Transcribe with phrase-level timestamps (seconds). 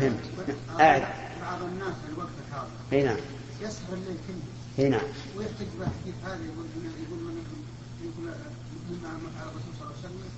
[0.00, 0.50] فهمت
[0.80, 1.02] أعد
[1.40, 3.16] بعض الناس في الوقت هذا نعم
[3.60, 6.66] يسهر الليل كله نعم ويحتج بحديث هذا يقول
[7.06, 7.44] يقول من
[8.02, 8.24] يقول
[8.90, 10.30] مما ما فعل الرسول صلى الله عليه وسلم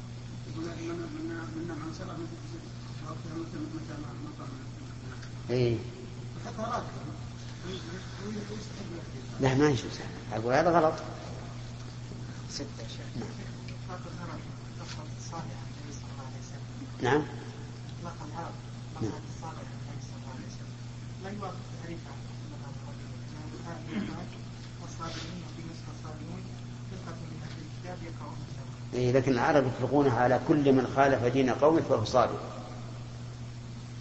[0.50, 2.18] يقول من من من عن
[3.06, 4.48] وقتها مثل ما قام
[5.50, 5.78] اي
[9.40, 9.98] لا ما يجوز
[10.32, 10.94] أقول هذا غلط
[12.50, 13.26] ستة شيخ
[17.02, 17.22] هذا
[19.02, 19.20] نعم.
[28.94, 32.38] إيه لكن العرب يطلقونها على كل من خالف دين قومه فهو صابر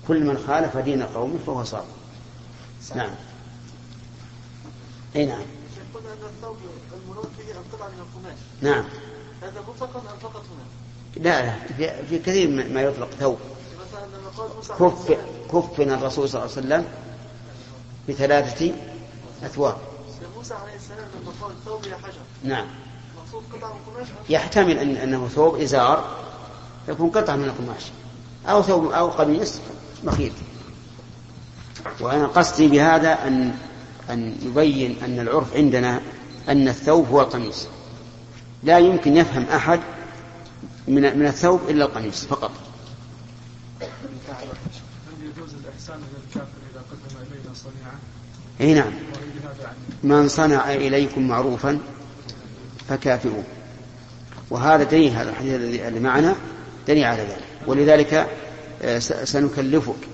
[0.08, 1.86] كل من خالف دين قومه فهو صابر
[2.96, 3.12] نعم.
[5.16, 5.42] اي نعم.
[5.94, 6.58] قلنا أن الثوب
[6.94, 8.86] المنوط فيه القطعة من القماش نعم.
[9.42, 13.40] هذا مطلقا أم فقط هنا؟ لا لا في كثير ما يطلق ثوب.
[14.80, 15.18] كف
[15.54, 16.86] كفنا الرسول صلى الله عليه وسلم
[18.10, 18.74] بثلاثة
[19.44, 19.76] أثواب.
[20.42, 22.66] موسى عليه السلام لما قال ثوب يا حجر نعم.
[23.54, 26.18] قطعة من يحتمل أن أنه ثوب إزار
[26.88, 27.84] يكون قطعة من القماش
[28.48, 29.60] أو ثوب أو قميص
[30.04, 30.32] مخيط.
[32.00, 33.54] وأنا قصدي بهذا أن
[34.10, 36.02] أن يبين أن العرف عندنا
[36.50, 37.68] أن الثوب هو القميص.
[38.64, 39.80] لا يمكن يفهم أحد
[40.88, 42.52] من من الثوب إلا القميص فقط.
[44.34, 47.12] هل يجوز الإحسان إلى الكافر إذا قدم
[48.62, 48.94] أي نعم.
[50.04, 51.80] من صنع إليكم معروفا
[52.90, 53.44] فكافئوه.
[54.50, 56.36] وهذا دليل هذا الحديث الذي معنا
[56.88, 57.44] دليل على ذلك.
[57.68, 58.28] ولذلك
[58.82, 60.08] آه، سنكلفك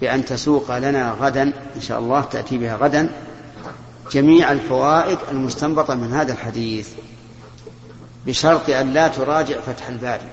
[0.00, 1.42] بأن تسوق لنا غدا
[1.76, 3.08] إن شاء الله تأتي بها غدا
[4.12, 6.88] جميع الفوائد المستنبطة من هذا الحديث
[8.26, 10.28] بشرط أن لا تراجع فتح الباري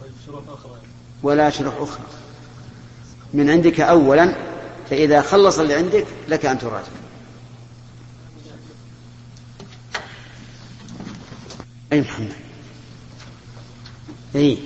[0.00, 0.87] طيب شروط أخرى.
[1.22, 2.04] ولا شروح أخرى.
[3.34, 4.34] من عندك أولا
[4.90, 6.86] فإذا خلص اللي عندك لك أن تراجع.
[11.92, 12.32] أي محمد؟
[14.36, 14.58] أي.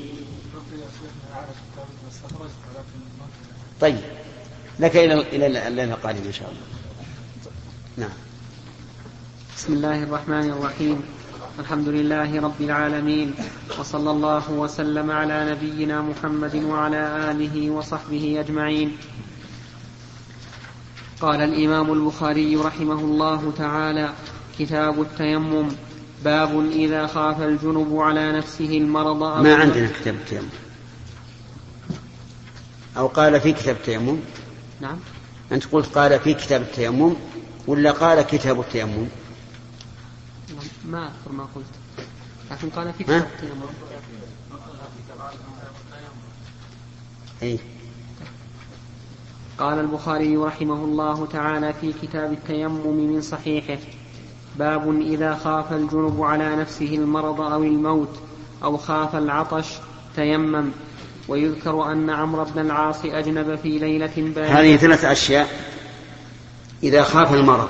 [3.81, 4.01] طيب.
[4.79, 6.63] لك إلى إلى الليلة القادمة إن شاء الله.
[7.97, 8.17] نعم.
[9.57, 11.03] بسم الله الرحمن الرحيم.
[11.59, 13.35] الحمد لله رب العالمين
[13.79, 18.97] وصلى الله وسلم على نبينا محمد وعلى آله وصحبه أجمعين.
[21.21, 24.13] قال الإمام البخاري رحمه الله تعالى
[24.59, 25.69] كتاب التيمم
[26.25, 30.49] باب إذا خاف الجنب على نفسه المرض أو ما عندنا كتاب التيمم.
[32.97, 34.19] أو قال في كتاب التيمم؟
[34.81, 34.97] نعم.
[35.53, 37.15] أنت قلت قال في كتاب التيمم
[37.67, 39.07] ولا قال كتاب التيمم؟
[40.85, 41.65] ما أذكر ما قلت.
[42.51, 43.63] لكن قال في؟ كتاب التيمم
[47.43, 47.59] أي
[49.59, 53.79] قال البخاري رحمه الله تعالى في كتاب التيمم من صحيحه
[54.59, 58.21] باب إذا خاف الجنب على نفسه المرض أو الموت
[58.65, 59.67] أو خاف العطش
[60.17, 60.71] تيمم.
[61.29, 65.49] ويذكر أن عمرو بن العاص أجنب في ليلة باردة هذه ثلاث أشياء.
[66.83, 67.69] إذا خاف المرض.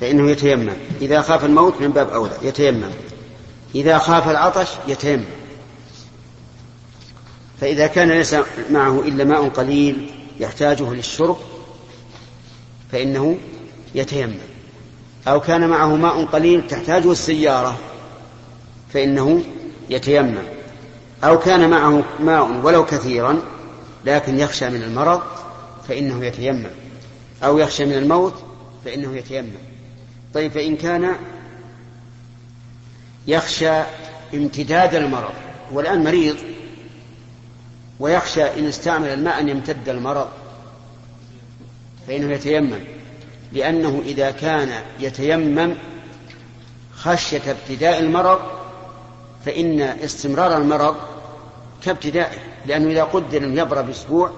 [0.00, 0.72] فإنه يتيمم.
[1.02, 2.90] إذا خاف الموت من باب أولى يتيمم.
[3.74, 5.24] إذا خاف العطش يتيمم.
[7.60, 8.36] فإذا كان ليس
[8.70, 10.10] معه إلا ماء قليل
[10.40, 11.36] يحتاجه للشرب
[12.92, 13.38] فإنه
[13.94, 14.38] يتيمم.
[15.28, 17.78] أو كان معه ماء قليل تحتاجه السيارة
[18.92, 19.44] فإنه
[19.90, 20.42] يتيمم.
[21.24, 23.42] أو كان معه ماء ولو كثيرا
[24.04, 25.22] لكن يخشى من المرض
[25.88, 26.70] فإنه يتيمم.
[27.44, 28.34] أو يخشى من الموت
[28.84, 29.69] فإنه يتيمم.
[30.34, 31.16] طيب فإن كان
[33.26, 33.82] يخشى
[34.34, 35.32] امتداد المرض
[35.72, 36.36] هو الآن مريض
[38.00, 40.28] ويخشى إن استعمل الماء أن يمتد المرض
[42.06, 42.80] فإنه يتيمم
[43.52, 45.74] لأنه إذا كان يتيمم
[46.94, 48.40] خشية ابتداء المرض
[49.44, 50.96] فإن استمرار المرض
[51.82, 54.30] كابتدائه لأنه إذا قدر أن يبرأ بأسبوع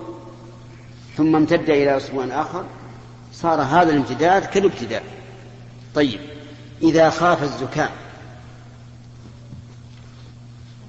[1.17, 2.65] ثم امتد إلى أسبوع آخر
[3.33, 5.03] صار هذا الامتداد كالابتداء.
[5.95, 6.21] طيب.
[6.83, 7.91] إذا خاف الزكام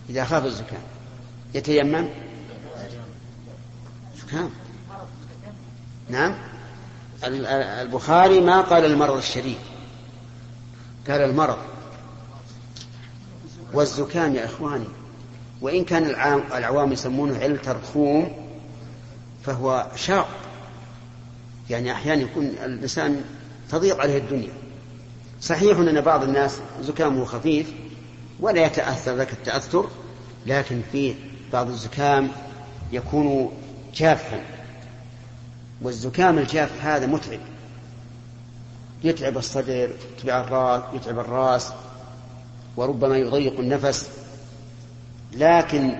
[0.09, 0.81] إذا خاف الزكام
[1.53, 2.07] يتيمم؟
[4.17, 4.49] زكام
[6.09, 6.35] نعم.
[7.23, 9.57] ال- ال- البخاري ما قال المرض الشديد
[11.09, 11.57] قال المرض.
[13.73, 14.87] والزكام يا إخواني.
[15.61, 16.03] وإن كان
[16.53, 18.47] العوام يسمونه علة ترخوم
[19.45, 20.29] فهو شاق.
[21.69, 23.23] يعني أحيانا يكون الإنسان
[23.71, 24.53] تضيق عليه الدنيا.
[25.43, 27.73] صحيح أن بعض الناس زكامه خفيف
[28.39, 29.89] ولا يتأثر ذاك التأثر
[30.45, 31.15] لكن في
[31.53, 32.29] بعض الزكام
[32.91, 33.51] يكون
[33.95, 34.43] جافا
[35.81, 37.39] والزكام الجاف هذا متعب.
[39.03, 39.91] يتعب الصدر
[40.23, 41.71] يتعب الراس يتعب الراس
[42.77, 44.09] وربما يضيق النفس.
[45.33, 45.95] لكن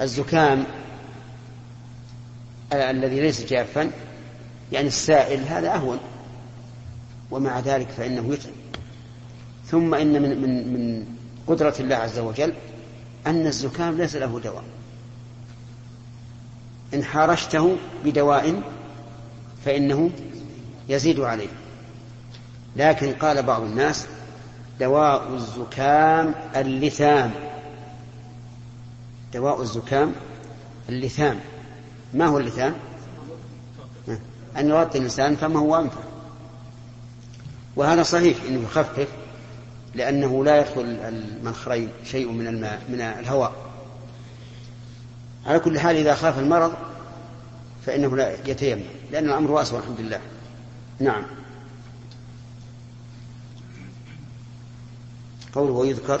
[0.00, 0.64] الزكام
[2.72, 3.90] الذي ليس جافا
[4.72, 5.98] يعني السائل هذا أهون
[7.30, 8.54] ومع ذلك فإنه يتعب.
[9.66, 11.06] ثم إن من من من
[11.46, 12.52] قدرة الله عز وجل
[13.26, 14.64] أن الزكام ليس له دواء.
[16.94, 18.62] إن حارشته بدواء
[19.64, 20.10] فإنه
[20.88, 21.48] يزيد عليه.
[22.76, 24.06] لكن قال بعض الناس
[24.80, 27.30] دواء الزكام اللثام.
[29.34, 30.12] دواء الزكام
[30.88, 31.40] اللثام.
[32.14, 32.74] ما هو اللثام؟
[34.58, 36.00] أن يغطي الإنسان فما هو أنفع
[37.76, 39.08] وهذا صحيح أنه يخفف
[39.94, 43.52] لأنه لا يدخل المنخرين شيء من الماء من الهواء.
[45.46, 46.72] على كل حال إذا خاف المرض
[47.86, 48.82] فإنه لا يتيمم
[49.12, 50.20] لأن الأمر واسع الحمد لله.
[51.00, 51.22] نعم.
[55.54, 56.20] قوله ويذكر.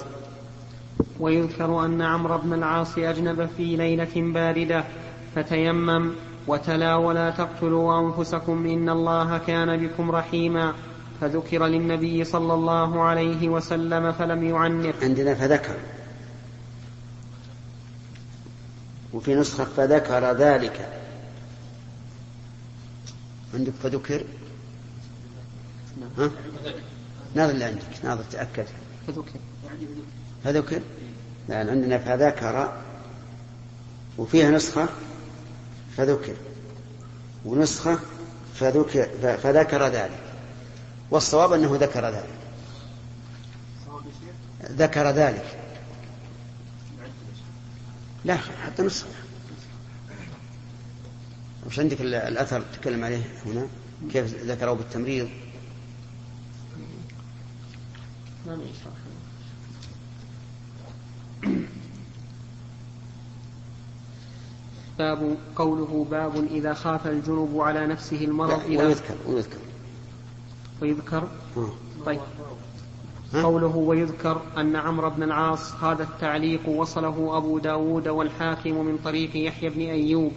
[1.20, 4.84] ويذكر أن عمرو بن العاص أجنب في ليلة باردة
[5.34, 6.12] فتيمم
[6.46, 10.74] وتلا ولا تقتلوا أنفسكم إن الله كان بكم رحيما
[11.20, 15.02] فذكر للنبي صلى الله عليه وسلم فلم يعنف.
[15.02, 15.74] عندنا فذكر.
[19.12, 21.02] وفي نسخة فذكر ذلك.
[23.54, 24.24] عندك فذكر؟
[26.18, 26.30] ها؟
[27.34, 28.66] ناظر اللي عندك ناظر تأكد.
[29.06, 29.38] فذكر.
[30.44, 30.80] فذكر؟
[31.48, 32.72] لأن عندنا فذكر.
[34.18, 34.88] وفيها نسخة
[35.96, 36.34] فذكر.
[37.44, 37.98] ونسخة
[38.54, 40.20] فذكر فذكر ذلك.
[41.10, 42.38] والصواب أنه ذكر ذلك.
[44.70, 45.58] ذكر ذلك.
[48.24, 49.08] لا حتى نسخة.
[51.66, 53.66] وش عندك الأثر تكلم عليه هنا؟
[54.12, 55.28] كيف ذكره بالتمريض؟
[58.46, 58.56] ما
[64.98, 69.58] باب قوله باب إذا خاف الجنوب على نفسه المرض إذا ويذكر ويذكر
[70.82, 71.28] ويذكر.
[72.06, 72.20] طيب؟
[73.34, 79.70] قوله ويذكر أن عمرو بن العاص هذا التعليق وصله أبو داود والحاكم من طريق يحيى
[79.70, 80.32] بن أيوب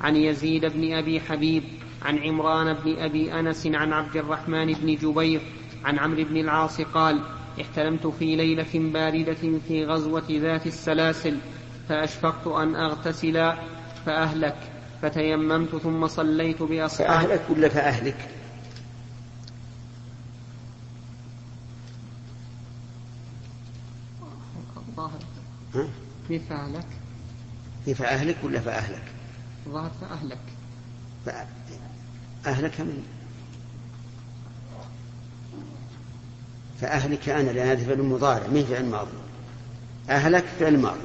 [0.00, 1.62] عن يزيد بن أبي حبيب
[2.02, 5.40] عن عمران بن أبي أنس عن عبد الرحمن بن جبير
[5.84, 7.20] عن عمرو بن العاص قال
[7.60, 11.36] احتلمت في ليلة باردة في غزوة ذات السلاسل
[11.88, 13.52] فأشفقت أن أغتسل
[14.06, 14.56] فأهلك
[15.02, 17.08] فتيممت ثم صليت بأصحابي.
[17.08, 18.28] فأهلك ولا فأهلك؟
[24.76, 25.20] الظاهر
[25.74, 25.88] ها؟
[26.28, 26.86] في فأهلك
[27.86, 29.02] هي فأهلك ولا فأهلك؟
[29.66, 30.38] الظاهر فأهلك.
[32.46, 33.02] أهلك من؟
[36.80, 39.10] فأهلك أنا لأن هذا فعل مضارع من فعل ماضي.
[40.10, 41.00] أهلك فعل ماضي.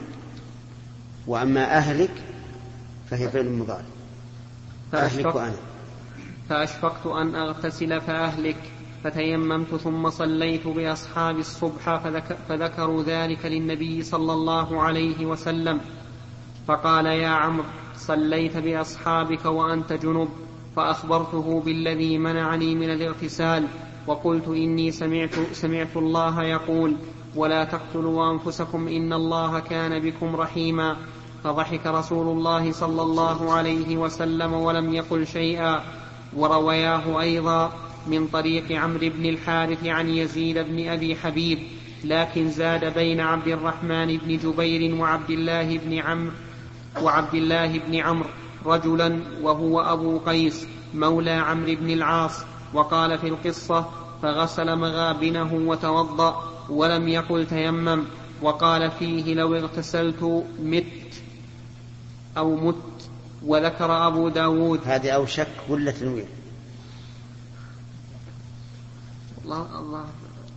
[1.27, 2.11] وأما أهلك
[3.09, 3.86] فهي فعل مضارع.
[4.94, 5.56] أهلك وأنا.
[6.50, 8.57] فأشفقت أن أغتسل فأهلك
[9.04, 15.80] فتيممت ثم صليت بأصحاب الصبح فذك فذكروا ذلك للنبي صلى الله عليه وسلم.
[16.68, 20.30] فقال يا عمرو صليت بأصحابك وأنت جنب
[20.76, 23.68] فأخبرته بالذي منعني من الاغتسال
[24.07, 26.95] وقلت إني سمعت, سمعت الله يقول
[27.35, 30.97] ولا تقتلوا أنفسكم إن الله كان بكم رحيما.
[31.44, 35.83] فضحك رسول الله صلى الله عليه وسلم ولم يقل شيئا.
[36.35, 37.73] وروياه أيضا
[38.07, 41.59] من طريق عمرو بن الحارث عن يزيد بن أبي حبيب
[42.03, 46.31] لكن زاد بين عبد الرحمن بن جبير وعبد الله بن عمرو
[47.01, 48.29] وعبد الله بن عمرو
[48.65, 52.44] رجلا وهو أبو قيس مولى عمرو بن العاص.
[52.73, 53.85] وقال في القصة
[54.21, 58.03] فغسل مغابنه وتوضأ ولم يقل تيمم.
[58.41, 60.83] وقال فيه لو اغتسلت مت.
[62.37, 62.75] أو مت
[63.45, 64.79] وذكر أبو داود.
[64.85, 66.27] هذه أو شك ولا تنوين
[69.45, 70.06] الله الله.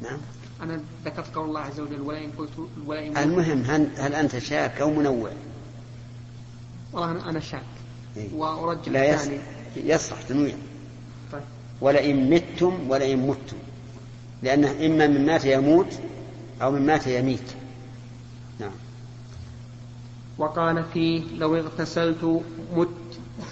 [0.02, 0.18] نعم.
[0.62, 2.50] أنا ذكرت قول الله عز وجل ولئن قلت
[2.86, 5.30] ولئن المهم هل, هل أنت شاك أو منوع؟
[6.92, 7.62] والله أنا- شاك.
[8.16, 8.34] إيه.
[8.34, 9.38] وأرجح لا الثاني
[9.76, 10.56] يصح تنوين
[11.32, 11.42] طيب.
[11.80, 13.56] ولئن متم ولئن متم.
[14.42, 15.98] لأنه إما من مات يموت
[16.62, 17.52] أو من مات يميت.
[20.40, 22.42] وقال فيه لو اغتسلت
[22.76, 22.88] مت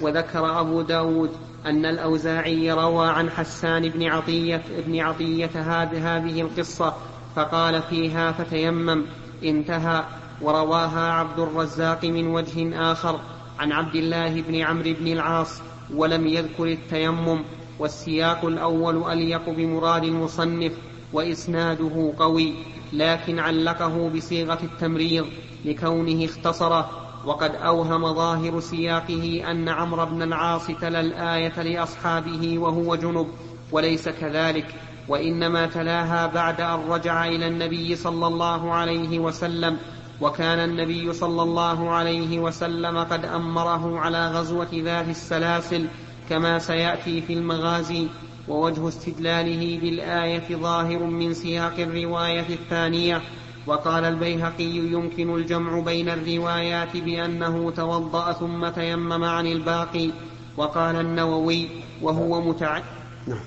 [0.01, 1.31] وذكر أبو داود
[1.67, 6.95] أن الأوزاعي روى عن حسان بن عطية بن عطية هذه القصة
[7.37, 9.03] فقال فيها فتيمم
[9.45, 10.05] انتهى
[10.43, 13.21] ورواها عبد الرزاق من وجه آخر
[13.59, 15.61] عن عبد الله بن عمرو بن العاص
[15.95, 17.43] ولم يذكر التيمم
[17.79, 20.73] والسياق الأول أليق بمراد المصنف
[21.13, 22.55] وإسناده قوي.
[22.93, 25.27] لكن علقه بصيغة التمريض
[25.65, 26.91] لكونه اختصره
[27.25, 33.29] وقد أوهم ظاهر سياقه أن عمرو بن العاص تلا الآية لأصحابه وهو جنب
[33.73, 34.75] وليس كذلك
[35.09, 39.77] وإنما تلاها بعد أن رجع إلى النبي صلى الله عليه وسلم
[40.21, 45.87] وكان النبي صلى الله عليه وسلم قد أمره على غزوة ذات السلاسل
[46.29, 48.09] كما سيأتي في المغازي.
[48.49, 53.23] ووجه استدلاله بالآية ظاهر من سياق الرواية الثانية
[53.67, 60.11] وقال البيهقي يمكن الجمع بين الروايات بأنه توضأ ثم تيمم عن الباقي
[60.57, 61.69] وقال النووي
[62.03, 62.81] وهو متع...
[63.27, 63.41] نعم.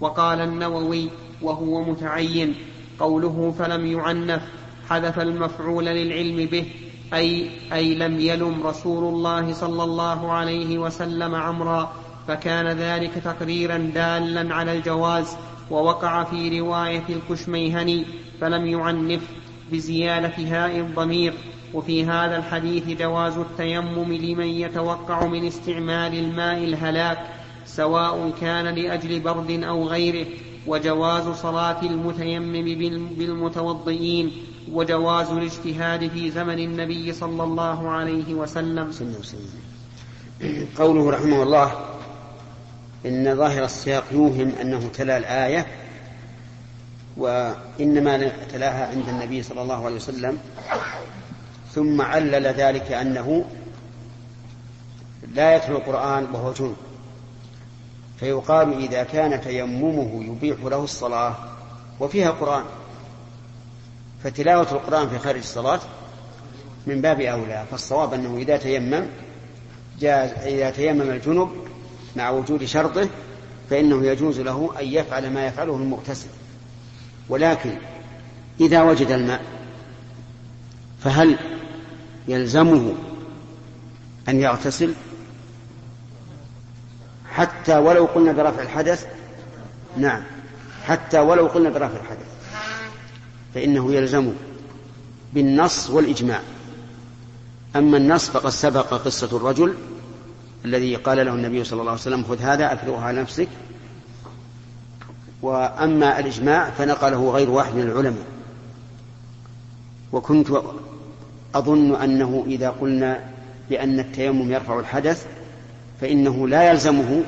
[0.00, 1.10] وقال النووي
[1.42, 2.54] وهو متعين
[3.00, 4.42] قوله فلم يعنف
[4.88, 6.64] حذف المفعول للعلم به
[7.14, 11.92] أي أي لم يلم رسول الله صلى الله عليه وسلم عمرا
[12.28, 15.36] فكان ذلك تقريرا دالا على الجواز
[15.70, 18.06] ووقع في رواية الكشميهني
[18.40, 19.22] فلم يعنف
[19.72, 21.34] بزيادة هاء الضمير.
[21.74, 27.18] وفي هذا الحديث جواز التيمم لمن يتوقع من استعمال الماء الهلاك
[27.66, 30.26] سواء كان لأجل برد أو غيره.
[30.66, 32.64] وجواز صلاة المتيمم
[33.18, 34.32] بالمتوضئين.
[34.72, 38.90] وجواز الاجتهاد في زمن النبي صلى الله عليه وسلم.
[40.78, 41.72] قوله رحمه الله
[43.06, 45.66] إن ظاهر السياق يوهم أنه تلا الآية
[47.16, 50.38] وإنما تلاها عند النبي صلى الله عليه وسلم.
[51.74, 53.44] ثم علل ذلك أنه
[55.34, 56.76] لا يتلو القرآن وهو جنب
[58.20, 61.34] فيقال إذا كان تيممه يبيح له الصلاة
[62.00, 62.64] وفيها قرآن.
[64.24, 65.80] فتلاوة القرآن في خارج الصلاة
[66.86, 69.06] من باب أولى فالصواب أنه إذا تيمم
[70.00, 71.50] جاز إذا تيمم الجنب
[72.16, 73.08] مع وجود شرطه
[73.70, 76.28] فإنه يجوز له أن يفعل ما يفعله المغتسل.
[77.28, 77.74] ولكن
[78.60, 79.42] إذا وجد الماء
[81.04, 81.38] فهل
[82.28, 82.94] يلزمه
[84.28, 84.94] أن يغتسل؟
[87.30, 89.06] حتى ولو قلنا برفع الحدث
[89.96, 90.22] نعم
[90.84, 92.26] حتى ولو قلنا برفع الحدث
[93.54, 94.32] فإنه يلزمه
[95.32, 96.40] بالنص والإجماع.
[97.76, 99.74] أما النص فقد سبق قصة الرجل
[100.64, 103.48] الذي قال له النبي صلى الله عليه وسلم خذ هذا أفرغها على نفسك.
[105.42, 108.24] وأما الإجماع فنقله غير واحد من العلماء.
[110.12, 110.62] وكنت
[111.54, 113.20] أظن أنه إذا قلنا
[113.70, 115.26] بأن التيمم يرفع الحدث
[116.00, 117.22] فإنه لا يلزمه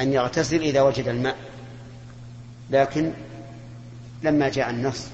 [0.00, 1.36] أن يغتسل إذا وجد الماء.
[2.70, 3.12] لكن
[4.22, 5.06] لما جاء النص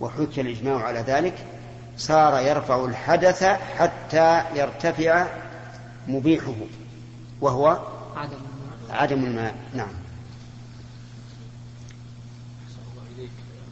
[0.00, 1.34] وحكي الإجماع على ذلك
[1.96, 5.26] صار يرفع الحدث حتى يرتفع
[6.08, 6.54] مبيحه
[7.40, 7.86] وهو
[8.16, 8.38] عدم
[8.90, 9.54] عدم الماء.
[9.74, 9.88] نعم.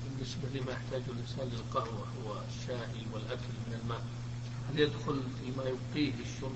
[0.05, 4.00] بالنسبة لما يحتاج الإنسان للقهوة والشاي والأكل من الماء
[4.73, 6.52] هل يدخل فيما يبقيه الشرب؟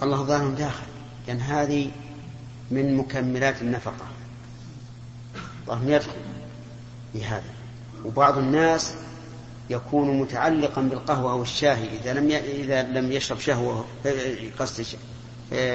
[0.00, 0.86] والله ظاهر داخل
[1.26, 1.90] لأن هذه
[2.70, 4.06] من مكملات النفقة.
[5.66, 6.12] ظاهر يدخل
[7.12, 7.54] في هذا.
[8.04, 8.94] وبعض الناس
[9.70, 13.84] يكون متعلقا بالقهوة أو الشاي إذا لم إذا لم يشرب شهوة
[14.58, 14.84] قصد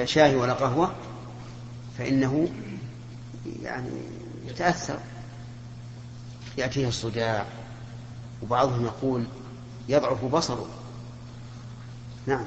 [0.04, 0.94] شاي ولا قهوة
[1.98, 2.48] فإنه
[3.62, 3.90] يعني
[4.46, 4.98] يتأثر.
[6.58, 7.46] يأتيه الصداع
[8.42, 9.26] وبعضهم يقول
[9.88, 10.68] يضعف بصره.
[12.26, 12.44] نعم.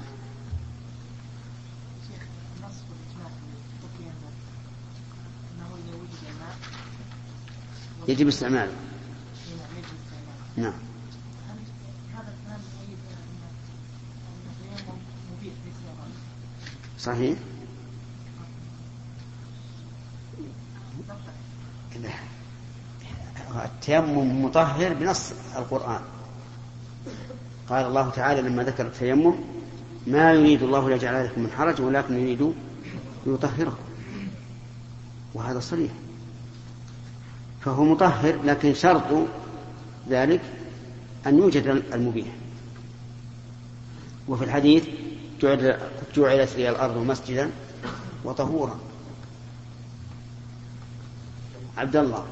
[8.07, 8.73] يجب استعماله.
[10.57, 10.73] نعم.
[17.05, 17.37] صحيح؟
[23.65, 26.01] التيمم مطهر بنص القرآن.
[27.69, 29.33] قال الله تعالى لما ذكر التيمم
[30.07, 32.53] ما يريد الله ليجعل عليكم من حرج ولكن يريد
[33.25, 33.83] ليطهركم.
[35.33, 35.91] وهذا صريح.
[37.61, 39.27] فهو مطهر لكن شرط
[40.09, 40.41] ذلك
[41.27, 42.27] أن يوجد المبيح.
[44.27, 44.83] وفي الحديث
[46.15, 47.51] جعلت لي الأرض مسجدا
[48.23, 48.79] وطهورا.
[51.77, 52.25] عبد الله.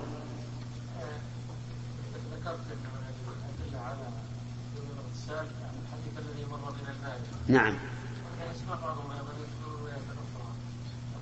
[7.48, 7.78] نعم.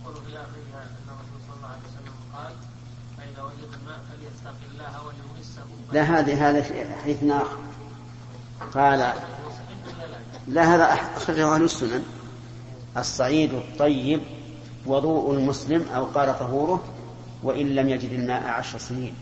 [0.01, 0.37] يقول في
[0.73, 2.53] ان الرسول صلى الله عليه وسلم قال
[3.17, 3.99] فاذا وجد الماء
[4.71, 5.61] الله وليمسه
[5.93, 6.63] لا هذه هذا
[7.03, 7.57] حديث آخر.
[8.73, 9.13] قال
[10.47, 10.83] لا هذا
[11.17, 12.20] أخرجه أهل السنن.
[12.97, 14.21] الصعيد الطيب
[14.85, 16.83] وضوء المسلم أو قال طهوره
[17.43, 19.13] وإن لم يجد الماء عشر سنين.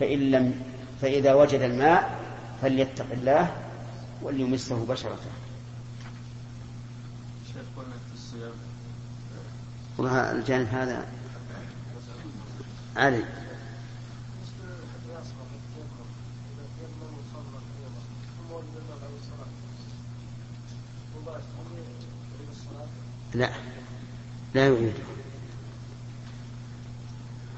[0.00, 0.60] فإن لم
[1.02, 2.20] فإذا وجد الماء
[2.62, 3.52] فليتق الله
[4.22, 5.30] وليمسه بشرته.
[9.98, 11.06] والله الجانب هذا
[12.96, 13.24] علي.
[23.34, 23.50] لا.
[24.54, 24.92] لا يعيده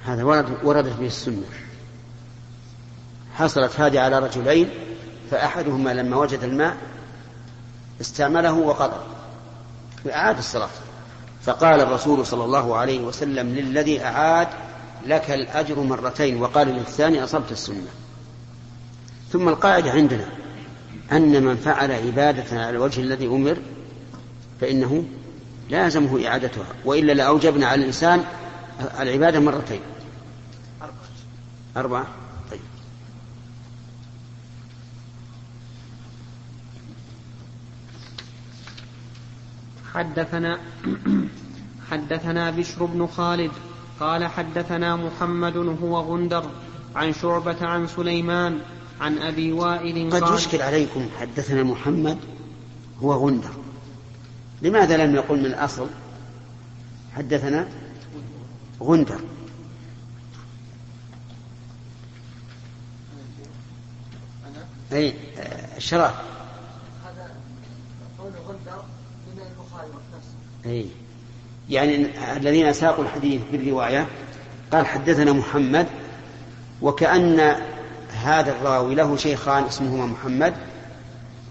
[0.05, 1.43] هذا ورد وردت به السنة.
[3.35, 4.71] حصلت هذه على رجلين
[5.31, 6.77] فأحدهما لما وجد الماء
[8.01, 9.01] استعمله وقضى.
[10.05, 10.69] وأعاد الصلاة.
[11.43, 14.49] فقال الرسول صلى الله عليه وسلم للذي أعاد
[15.07, 17.89] لك الأجر مرتين وقال للثاني أصبت السنة.
[19.33, 20.27] ثم القاعدة عندنا
[21.13, 23.57] أن من فعل عبادة على الوجه الذي أمر
[24.61, 25.05] فإنه
[25.71, 28.25] لازمه إعادتها وإلا لأوجبنا على الإنسان
[29.01, 29.81] العبادة مرتين.
[31.77, 32.07] أربعة.
[32.51, 32.61] طيب.
[39.95, 40.59] حدثنا
[41.91, 43.51] حدثنا بشر بن خالد
[44.01, 46.45] قال حدثنا محمد هو غندر
[46.97, 48.61] عن شعبة عن سليمان
[49.01, 52.19] عن أبي وائل قد يشكل عليكم حدثنا محمد
[53.03, 53.62] هو غندر.
[54.63, 55.89] لماذا لم يقل من الأصل؟
[57.17, 57.69] حدثنا
[58.83, 59.21] غندر.
[64.93, 65.15] أي
[65.77, 66.15] الشراف
[67.05, 67.31] هذا
[68.19, 68.83] قول غندر
[69.27, 70.87] من البخاري نفسه أي
[71.71, 74.07] يعني الذين ساقوا الحديث بالرواية
[74.73, 75.87] قال حدثنا محمد
[76.83, 77.57] وكأن
[78.23, 80.55] هذا الراوي له شيخان اسمهما محمد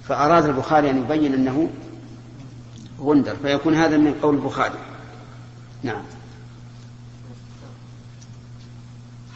[0.08, 1.70] فأراد البخاري أن يبين أنه
[3.02, 4.80] غندر فيكون هذا من قول البخاري.
[5.84, 6.04] نعم.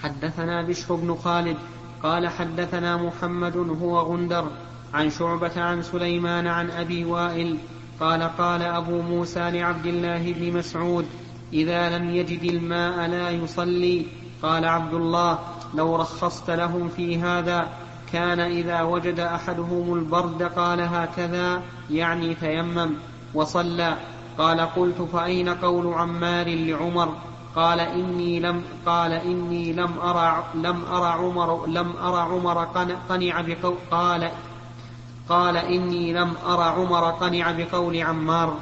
[0.03, 1.57] حدثنا بشر بن خالد
[2.03, 4.51] قال حدثنا محمد هو غندر
[4.93, 7.57] عن شعبة عن سليمان عن أبي وائل
[7.99, 11.05] قال قال أبو موسى لعبد الله بن مسعود
[11.53, 14.05] إذا لم يجد الماء لا يصلي.
[14.41, 15.39] قال عبد الله
[15.73, 17.69] لو رخصت لهم في هذا
[18.13, 22.89] كان إذا وجد أحدهم البرد قال هكذا يعني تيمم.
[23.35, 23.97] وصلى.
[24.37, 27.13] قال قلت فأين قول عمار لعمر؟
[27.55, 33.41] قال إني لم قال إني لم أرى لم أرى عمر لم أرى عمر قن- قنع
[33.41, 34.31] بقول قال
[35.29, 38.57] قال إني لم أرى عمر قنع بقول عمار.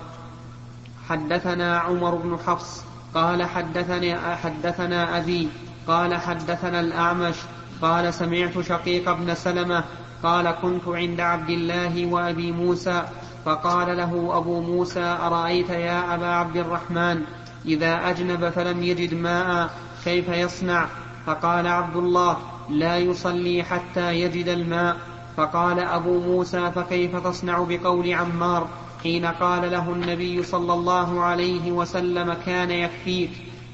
[1.09, 5.49] حدثنا عمر بن حفص قال حدثني حدثنا أبي
[5.88, 7.36] قال حدثنا الأعمش
[7.81, 9.83] قال سمعت شقيق بن سلمة
[10.23, 13.03] قال كنت عند عبد الله وأبي موسى.
[13.45, 17.21] فقال له أبو موسى أرأيت يا أبا عبد الرحمن
[17.65, 19.69] إذا أجنب فلم يجد ماء
[20.06, 20.88] كيف يصنع؟
[21.25, 22.38] فقال عبد الله
[22.69, 24.97] لا يصلي حتى يجد الماء.
[25.38, 28.67] فقال أبو موسى فكيف تصنع بقول عمار
[29.03, 33.32] حين قال له النبي صلى الله عليه وسلم كان يكفيك؟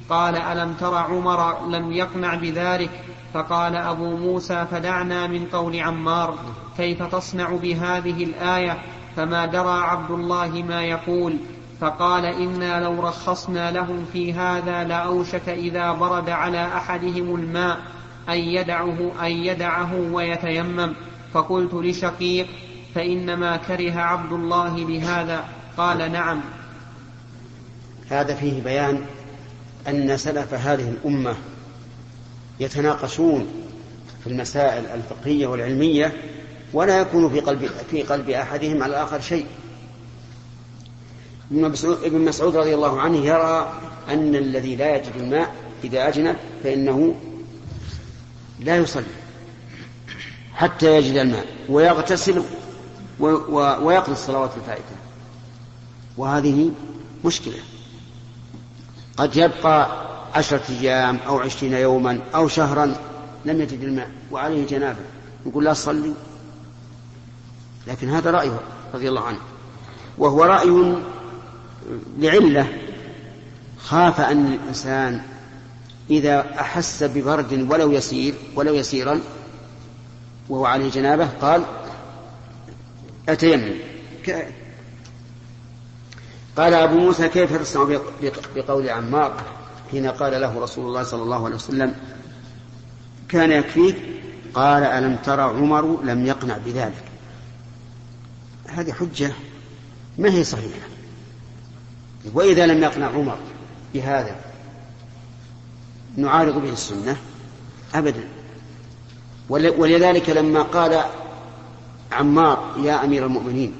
[0.10, 2.90] قال ألم تر عمر لم يقنع بذلك؟
[3.34, 6.36] فقال أبو موسى فدعنا من قول عمار.
[6.78, 8.78] كيف تصنع بهذه الآية؟
[9.20, 11.38] فما درى عبد الله ما يقول
[11.82, 17.78] فقال إنا لو رخصنا لهم في هذا لأوشك إذا برد على أحدهم الماء
[18.30, 20.94] أن يدعه أن يدعه ويتيمم.
[21.34, 22.48] فقلت لشقيق
[22.96, 25.46] فإنما كره عبد الله بهذا.
[25.78, 26.42] قال نعم.
[28.10, 29.02] هذا فيه بيان
[29.88, 31.36] أن سلف هذه الأمة
[32.60, 33.48] يتناقشون
[34.24, 36.14] في المسائل الفقهية والعلمية
[36.74, 39.46] ولا يكون في قلب في قلب أحدهم على الآخر شيء.
[41.52, 43.74] ابن مسعود, ابن مسعود رضي الله عنه يرى
[44.10, 47.16] أن الذي لا يجد الماء إذا أجنب فإنه
[48.60, 49.04] لا يصلي
[50.54, 52.44] حتى يجد الماء ويغتسل
[53.20, 54.96] ويقضي الصلوات الفائتة.
[56.18, 56.72] وهذه
[57.26, 57.60] مشكلة.
[59.18, 60.06] قد يبقى
[60.36, 62.96] عشرة أيام أو عشرين يوما أو شهرا
[63.46, 65.00] لم يجد الماء وعليه جنابة.
[65.46, 66.14] يقول لا تصلي
[67.88, 68.60] لكن هذا رأيه
[68.94, 69.40] رضي الله عنه.
[70.18, 70.96] وهو رأي
[72.20, 72.68] لعلة
[73.78, 75.22] خاف أن الإنسان
[76.10, 79.20] إذا أحس ببرد ولو يسير ولو يسيرا
[80.50, 81.64] وهو عليه جنابة قال
[83.30, 83.74] أتيمم.
[86.58, 89.34] قال أبو موسى كيف تصنع بق- بق- بقول عمار
[89.92, 91.96] حين قال له رسول الله صلى الله عليه وسلم
[93.30, 93.96] كان يكفيك؟
[94.54, 97.04] قال ألم ترى عمر لم يقنع بذلك.
[98.70, 99.32] هذه حجة
[100.18, 100.88] ما هي صحيحة.
[102.34, 103.38] وإذا لم يقنع عمر
[103.94, 104.36] بهذا
[106.18, 107.18] نعارض به السنة
[107.96, 108.28] أبدا.
[109.50, 111.04] ولذلك لما قال
[112.12, 113.74] عمار يا أمير المؤمنين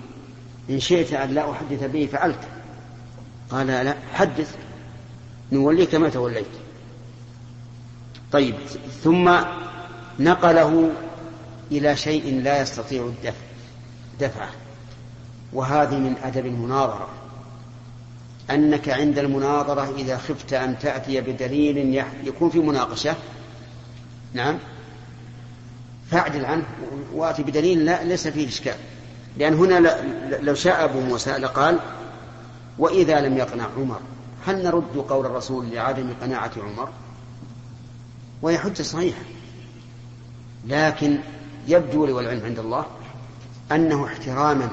[0.70, 2.40] إن شئت أن لا أحدث به فعلت.
[3.52, 4.56] قال لا حدث.
[5.52, 6.46] نوليك ما توليت.
[8.32, 8.56] طيب
[9.04, 9.40] ثم
[10.20, 10.92] نقله
[11.72, 13.34] إلى شيء لا يستطيع الدفع.
[14.20, 14.50] دفعه.
[15.54, 17.08] وهذه من أدب المناظرة.
[18.50, 23.16] أنك عند المناظرة إذا خفت أن تأتي بدليل يكون في مناقشة.
[24.34, 24.58] نعم.
[26.12, 26.64] فاعدل عنه
[27.14, 28.76] وأتي بدليل لا ليس فيه إشكال.
[29.38, 29.80] لأن هنا
[30.42, 31.80] لو شاء أبو موسى لقال
[32.78, 34.00] وإذا لم يقنع عمر
[34.46, 36.90] هل نرد قول الرسول لعدم قناعة عمر؟
[38.42, 39.22] وهي حجة صحيحة.
[40.68, 41.18] لكن
[41.68, 42.86] يبدو لي والعلم عند الله
[43.72, 44.70] أنه احتراما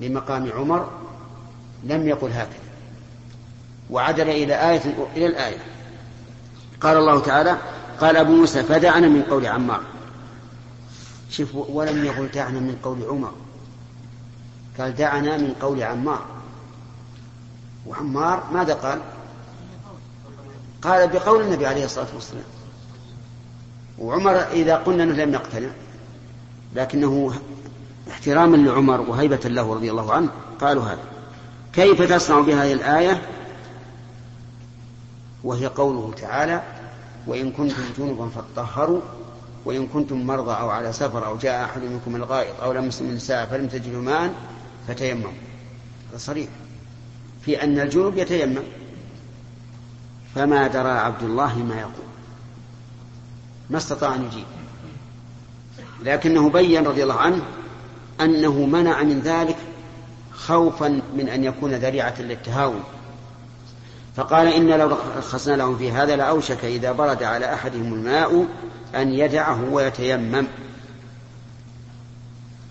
[0.00, 0.90] لمقام عمر
[1.84, 2.62] لم يقل هكذا.
[3.90, 4.82] وعدل إلى آية
[5.16, 5.58] إلى الآية.
[6.80, 7.58] قال الله تعالى
[8.00, 9.80] قال أبو موسى فدعنا من قول عمار.
[11.30, 13.32] شوف ولم يقل دعنا من قول عمر.
[14.78, 16.26] قال دعنا من قول عمار.
[17.86, 19.00] وعمار ماذا قال؟
[20.82, 22.44] قال بقول النبي عليه الصلاة والسلام.
[23.98, 25.68] وعمر إذا قلنا أنه لم يقتنع
[26.74, 27.34] لكنه
[28.10, 30.28] احتراما لعمر وهيبة له رضي الله عنه
[30.60, 31.04] قالوا هذا.
[31.72, 33.22] كيف تصنع بهذه الآية؟
[35.44, 36.62] وهي قوله تعالى
[37.26, 39.00] وإن كنتم جنبا فاطهروا
[39.64, 43.68] وإن كنتم مرضى أو على سفر أو جاء أحد منكم الغائط أو لمستم النساء فلم
[43.68, 44.34] تجدوا ماء
[44.88, 45.30] فتيمموا.
[46.10, 46.48] هذا صريح.
[47.44, 48.62] في أن الجنوب يتيمم.
[50.34, 52.08] فما درى عبد الله ما يقول.
[53.70, 54.44] ما استطاع أن يجيب.
[56.02, 57.42] لكنه بين رضي الله عنه
[58.24, 59.56] أنه منع من ذلك
[60.32, 62.82] خوفا من أن يكون ذريعة للتهاون.
[64.16, 68.46] فقال إن لو رخصنا لهم في هذا لأوشك إذا برد على أحدهم الماء
[68.94, 70.46] أن يدعه ويتيمم.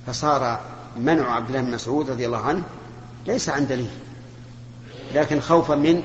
[0.07, 0.59] فصار
[0.97, 2.63] منع عبد الله بن مسعود رضي الله عنه
[3.27, 3.89] ليس عن دليل
[5.13, 6.03] لكن خوفا من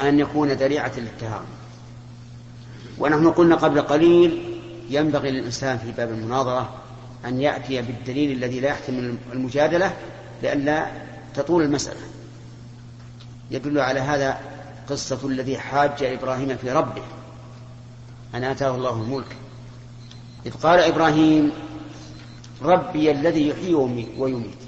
[0.00, 1.46] أن يكون ذريعة للتهاون.
[2.98, 6.70] ونحن قلنا قبل قليل ينبغي للإنسان في باب المناظرة
[7.24, 9.96] أن يأتي بالدليل الذي لا يحتمل المجادلة
[10.42, 10.86] لئلا
[11.34, 12.00] تطول المسألة.
[13.50, 14.40] يدل على هذا
[14.88, 17.02] قصة الذي حاج إبراهيم في ربه.
[18.34, 19.36] أن آتاه الله الملك.
[20.46, 21.52] إذ قال إبراهيم
[22.62, 23.74] ربي الذي يحيي
[24.18, 24.58] ويميت.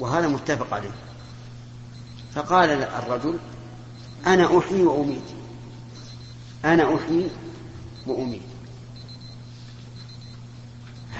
[0.00, 0.94] وهذا متفق عليه.
[2.34, 3.38] فقال الرجل
[4.26, 5.28] أنا أحيي وأميت.
[6.64, 7.28] أنا أحيي
[8.06, 8.51] وأميت.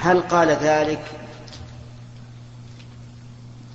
[0.03, 1.05] هل قال ذلك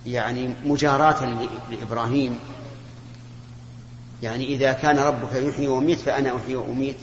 [0.06, 1.26] يعني مجاراة
[1.70, 2.40] لإبراهيم؟
[4.24, 6.96] يعني إذا كان ربك يحيي ويميت فأنا أحيي وأميت.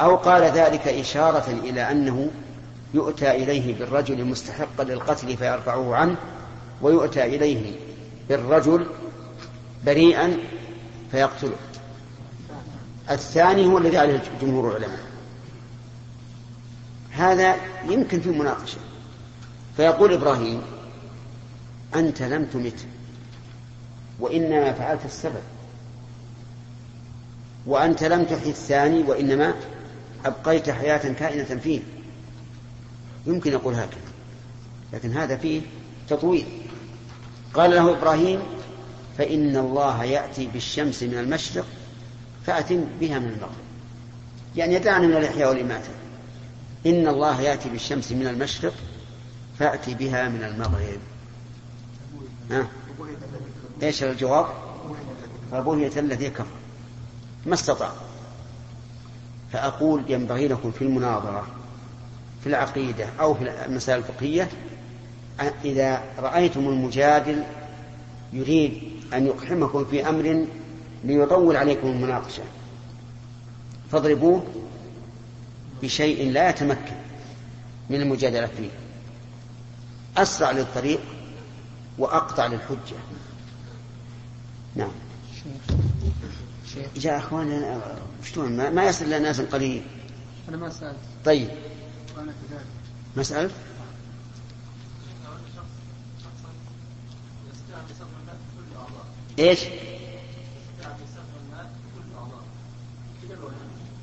[0.00, 2.30] أو قال ذلك إشارة إلى أنه
[2.94, 6.16] يؤتى إليه بالرجل مستحقا للقتل فيرفعه عنه
[6.82, 7.72] ويؤتى إليه
[8.28, 8.86] بالرجل
[9.84, 10.36] بريئا
[11.10, 11.56] فيقتله.
[13.10, 15.05] الثاني هو الذي عليه جمهور العلماء.
[17.16, 17.56] هذا
[17.88, 18.78] يمكن في مناقشة.
[19.76, 20.62] فيقول إبراهيم
[21.94, 22.86] أنت لم تمت
[24.20, 25.42] وإنما فعلت السبب.
[27.66, 29.54] وأنت لم تحيي الثاني وإنما
[30.24, 31.80] أبقيت حياة كائنة فيه.
[33.26, 34.00] يمكن يقول هكذا
[34.92, 35.60] لكن هذا فيه
[36.08, 36.46] تطويل.
[37.54, 38.40] قال له إبراهيم
[39.18, 41.66] فإن الله يأتي بالشمس من المشرق
[42.46, 43.66] فأت بها من المغرب.
[44.56, 45.88] يعني يدعنا من الإحياء والإماتة.
[46.86, 48.74] إن الله يأتي بالشمس من المشرق
[49.58, 50.98] فأتي بها من المغرب
[52.50, 52.68] ها؟
[53.82, 54.46] إيش الجواب؟
[55.52, 56.46] فبهية الذي كفر
[57.46, 57.92] ما استطاع
[59.52, 61.46] فأقول ينبغي لكم في المناظرة
[62.42, 64.48] في العقيدة أو في المسائل الفقهية
[65.64, 67.42] إذا رأيتم المجادل
[68.32, 68.82] يريد
[69.14, 70.46] أن يقحمكم في أمر
[71.04, 72.42] ليطول عليكم المناقشة
[73.92, 74.42] فاضربوه
[75.82, 76.96] بشيء لا يتمكن
[77.90, 78.70] من المجادلة فيه.
[80.16, 81.00] أسرع للطريق
[81.98, 82.96] وأقطع للحجة.
[84.74, 84.92] نعم.
[86.96, 87.80] جاء أخواننا
[88.24, 89.82] شلون؟ ما, ما يصل إلا ناس قليل.
[90.48, 90.96] أنا ما سألت.
[91.24, 91.48] طيب.
[93.16, 93.52] ما سألت؟
[99.38, 99.60] إيش؟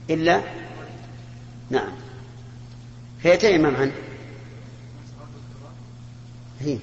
[0.10, 0.63] إلا؟
[1.70, 1.92] نعم.
[3.22, 3.92] فيتيمم عنه
[6.60, 6.80] هي.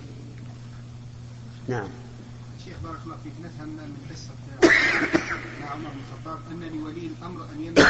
[1.68, 1.88] نعم.
[2.64, 4.32] شيخ بارك الله فيك نفهم من قصة
[5.60, 7.82] مع عمر بن الخطاب أن لولي الأمر أن يمنع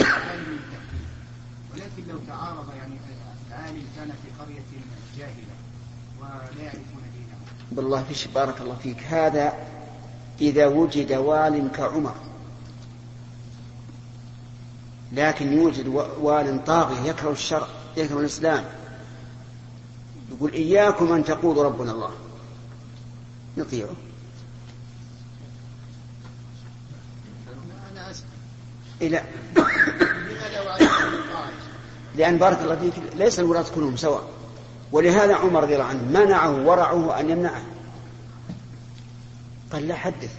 [0.00, 1.06] العالم من التحكيم
[1.72, 2.94] ولكن لو تعارض يعني
[3.48, 4.62] العالم كان في قرية
[5.18, 5.54] جاهلة
[6.20, 7.36] ولا يعرفون دينه.
[7.72, 9.02] بالله فيش بارك الله فيك.
[9.02, 9.52] هذا
[10.40, 12.14] إذا وجد وال كعمر.
[15.12, 15.88] لكن يوجد
[16.20, 18.64] وال طاغية يكره الشرع يكره الإسلام.
[20.32, 22.10] يقول إياكم أن تقولوا ربنا الله.
[23.56, 23.88] نطيعه.
[29.02, 29.24] إلى
[32.16, 34.28] لأن بارك الله فيك ليس الولاة كلهم سواء.
[34.92, 37.62] ولهذا عمر رضي الله عنه منعه ورعه أن يمنعه.
[39.72, 40.36] قال لا حدث.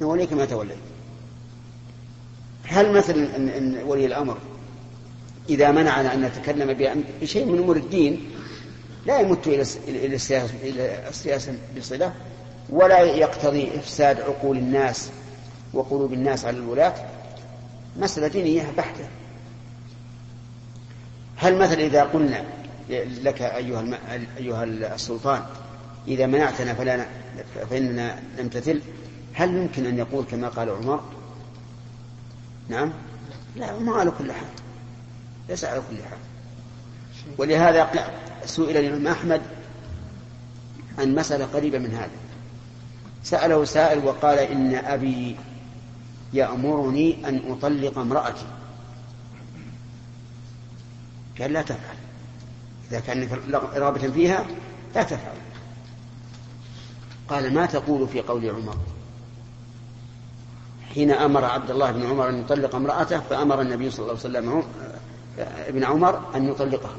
[0.00, 0.91] نوليك ما توليت
[2.72, 4.38] هل مثلا إن ولي الأمر
[5.48, 6.76] إذا منعنا أن نتكلم
[7.22, 8.30] بشيء من أمور الدين
[9.06, 12.12] لا يمت إلى الس- إلى السياسة, إلى السياسة بصلة
[12.70, 15.10] ولا يقتضي إفساد عقول الناس
[15.74, 16.94] وقلوب الناس على الولاة
[17.96, 19.04] مسألة دينية بحتة
[21.36, 22.44] هل مثلا إذا قلنا
[23.22, 23.94] لك أيها الم...
[24.38, 25.42] أيها السلطان
[26.08, 27.06] إذا منعتنا فلا.
[27.70, 28.80] فإننا نمتثل
[29.34, 31.00] هل يمكن أن يقول كما قال عمر
[32.68, 32.92] نعم؟
[33.56, 34.48] لا ما على كل حال
[35.48, 36.18] ليس على كل حال
[37.38, 37.90] ولهذا
[38.44, 39.42] سئل الإمام أحمد
[40.98, 42.10] عن مسألة قريبة من هذا.
[43.22, 45.36] سأله سائل وقال إن أبي
[46.32, 48.46] يأمرني أن أطلق امرأتي.
[51.40, 51.96] قال لا تفعل.
[52.90, 54.46] إذا كان لك رغبة فيها
[54.94, 55.36] لا تفعل.
[57.28, 58.76] قال ما تقول في قول عمر؟
[60.94, 64.62] حين أمر عبد الله بن عمر أن يطلق امرأته فأمر النبي صلى الله عليه وسلم
[65.38, 66.96] ابن عمر أن يطلقها.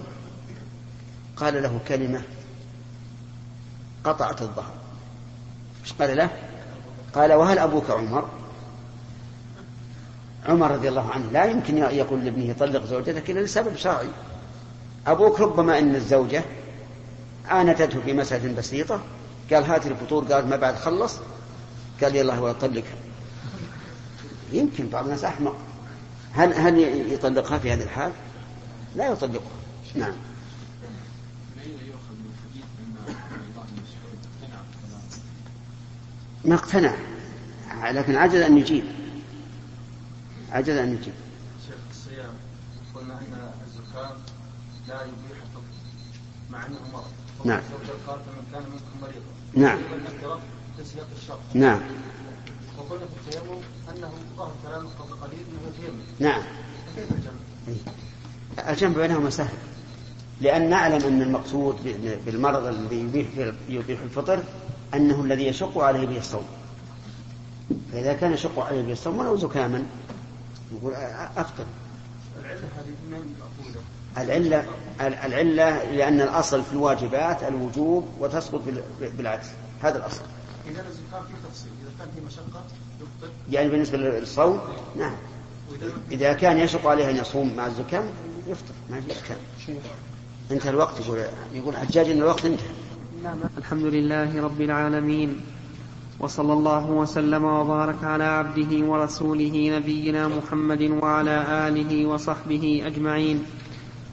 [1.38, 2.22] قال له كلمة
[4.04, 4.74] قطعت الظهر.
[5.84, 6.30] إيش قال له؟
[7.16, 8.30] قال وهل أبوك عمر؟
[10.46, 14.10] عمر رضي الله عنه لا يمكن يقول لابنه طلق زوجتك إلا لسبب شرعي.
[15.08, 16.44] أبوك ربما أن الزوجة
[17.46, 19.00] عانتته في مسألة بسيطة.
[19.54, 21.20] قال هات الفطور قال ما بعد خلص.
[22.04, 22.96] قال يلا هو يطلقها.
[24.54, 25.56] يمكن بعض الناس أحمق.
[26.34, 26.80] هل هل
[27.14, 28.12] يطلقها في هذه الحال؟
[28.96, 29.52] لا يطلقها.
[29.96, 30.14] نعم.
[36.46, 36.94] ما اقتنع.
[37.84, 38.84] لكن عجز أن يجيب.
[40.52, 41.14] عجز أن يجيب.
[41.68, 42.34] شيخ الصيام.
[42.96, 44.18] قلنا أن الزكام
[44.88, 45.64] لا يبيح الفطر
[46.52, 47.12] مع أنه مرض.
[47.46, 47.62] نعم.
[48.08, 49.34] قال فمن كان منكم مريضا.
[49.54, 49.80] نعم.
[51.54, 51.82] نعم.
[52.90, 53.60] وقلنا في التيمم
[53.96, 56.42] أنه ظهر كلام قبل قليل انه يتيمم نعم.
[58.70, 59.54] الجمع؟ بينهما سهل.
[60.42, 61.76] لأن نعلم أن المقصود
[62.26, 63.28] بالمرض الذي يبيح
[63.70, 64.44] يبيح الفطر
[64.94, 66.46] أنه الذي يشق عليه به الصوم.
[67.92, 69.84] فإذا كان يشق عليه به الصوم ولو زكاما
[70.78, 70.94] يقول
[71.38, 71.66] أفطر.
[74.18, 74.66] العلة
[75.02, 78.84] العلة لأن الأصل في الواجبات الوجوب وتسقط بال-
[79.18, 79.48] بالعكس.
[79.82, 80.22] هذا الأصل.
[80.72, 81.72] إذا الزكام في تفصيل.
[81.94, 82.64] اذا كان في مشقة؟
[83.02, 84.60] يفطر يعني بالنسبة للصوم؟
[84.98, 85.16] نعم.
[86.12, 88.04] إذا كان يشق عليه أن يصوم مع الزكام
[88.48, 89.38] يفطر ما في إشكال
[90.52, 91.20] انتهى الوقت يقول
[91.54, 92.68] يقول حجاج إن الوقت انتهى.
[93.58, 95.42] الحمد لله رب العالمين
[96.20, 103.46] وصلى الله وسلم وبارك على عبده ورسوله نبينا محمد وعلى آله وصحبه أجمعين.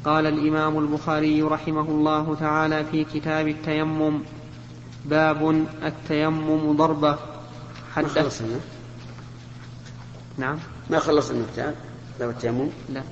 [0.04, 4.20] قال الإمام البخاري رحمه الله تعالى في كتاب التيمم
[5.04, 7.18] باب التيمم ضربة.
[7.96, 8.61] ما حدث خلصنا
[10.38, 10.59] نعم.
[10.90, 11.74] ما خلصنا الكتاب
[12.20, 13.03] باب التيمم لا.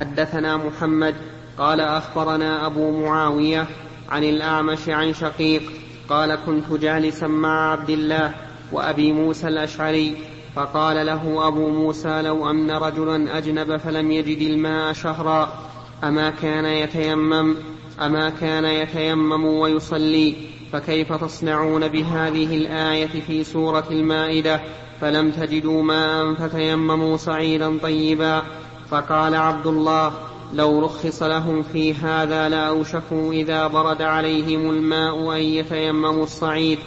[0.00, 1.14] حدثنا محمد
[1.58, 3.66] قال أخبرنا أبو معاوية
[4.08, 5.62] عن الأعمش عن شقيق
[6.08, 8.34] قال كنت جالسا مع عبد الله
[8.72, 10.16] وأبي موسى الأشعري
[10.54, 15.68] فقال له أبو موسى لو أن رجلا أجنب فلم يجد الماء شهرا
[16.04, 17.56] أما كان يتيمم
[18.00, 20.49] أما كان يتيمم ويصلي.
[20.72, 24.60] فكيف تصنعون بهذه الآية في سورة المائدة؟
[25.00, 28.42] فلم تجدوا ماء فتيمموا صعيدا طيبا.
[28.90, 30.12] فقال عبد الله
[30.54, 36.78] لو رخص لهم في هذا لأوشكوا إذا برد عليهم الماء أن يتيمموا الصعيد.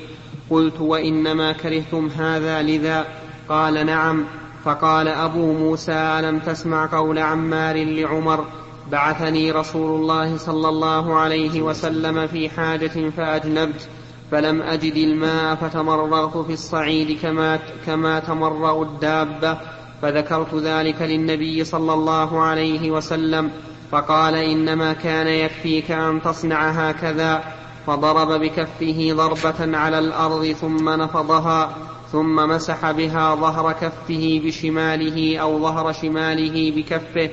[0.50, 3.06] قلت وإنما كرهتم هذا لذا؟
[3.50, 4.26] قال نعم.
[4.65, 8.46] فقال أبو موسى ألم تسمع قول عمار لعمر؟
[8.91, 13.88] بعثني رسول الله صلى الله عليه وسلم في حاجة فأجنبت
[14.32, 19.58] فلم أجد الماء فتمرغت في الصعيد كما, كما تمرغ الدابة.
[20.02, 23.52] فذكرت ذلك للنبي صلى الله عليه وسلم
[23.91, 27.43] فقال إنما كان يكفيك أن تصنع هكذا.
[27.88, 31.76] فضرب بكفه ضربة على الأرض ثم نفضها
[32.12, 37.30] ثم مسح بها ظهر كفه بشماله أو ظهر شماله بكفه.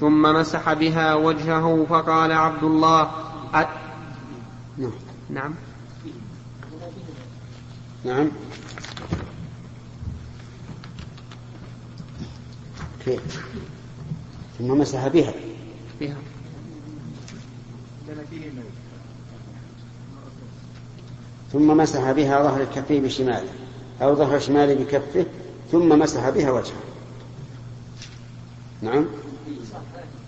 [0.00, 3.02] ثم مسح بها وجهه فقال عبد الله
[3.54, 3.66] أ...
[5.30, 5.54] نعم.
[8.04, 8.30] نعم.
[13.04, 13.44] كيف
[14.58, 15.32] ثم مسح بها.
[16.00, 16.16] بها.
[21.52, 23.48] ثم مسح بها ظهر الكفين بشماله
[24.02, 25.26] أو ظهر شماله بكفه
[25.72, 26.82] ثم مسح بها وجهه.
[28.82, 29.06] نعم.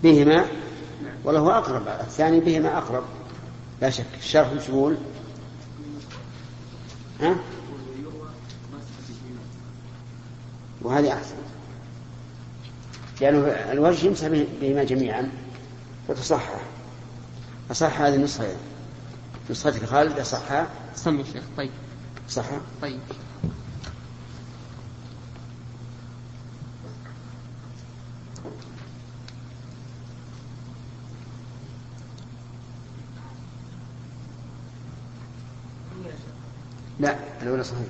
[0.03, 0.45] بهما
[1.23, 3.03] وله أقرب الثاني بهما أقرب.
[3.81, 4.97] لا شك الشرح مش يقول
[7.21, 7.35] ها؟
[10.81, 11.35] وهذه أحسن.
[13.21, 14.27] لأنه الوجه يمسح
[14.61, 15.31] بهما جميعا.
[16.07, 16.61] فتصحح
[17.71, 18.47] أصح هذه النسخة.
[19.49, 21.71] نسختك خالد أصحها سمي الشيخ طيب.
[22.29, 22.99] صحها طيب.
[36.99, 37.87] لا الأولى صحيح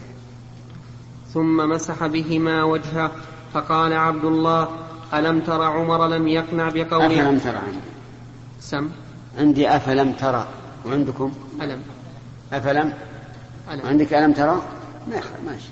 [1.33, 3.11] ثم مسح بهما وجهه
[3.53, 4.67] فقال عبد الله
[5.13, 7.79] ألم تر عمر لم يقنع بقول أفلم ترى عندي
[8.59, 8.89] سم.
[9.37, 10.47] عندي أفلم ترى
[10.85, 11.81] وعندكم؟ ألم.
[12.53, 12.93] أفلم؟
[13.71, 13.87] ألم.
[13.87, 14.61] عندك ألم ترى؟
[15.07, 15.69] ما ماشي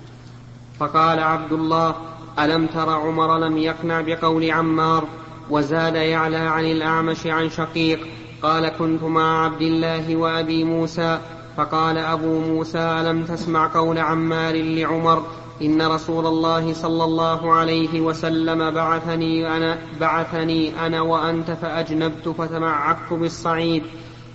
[0.79, 1.95] فقال عبد الله
[2.39, 5.07] ألم تر عمر لم يقنع بقول عمار؟
[5.49, 8.07] وزاد يعلى عن الأعمش عن شقيق
[8.41, 11.19] قال كنت مع عبد الله وأبي موسى
[11.57, 15.23] فقال أبو موسى ألم تسمع قول عمار لعمر
[15.61, 23.83] إن رسول الله صلى الله عليه وسلم بعثني أنا بعثني أنا وأنت فأجنبت فتمعكت بالصعيد.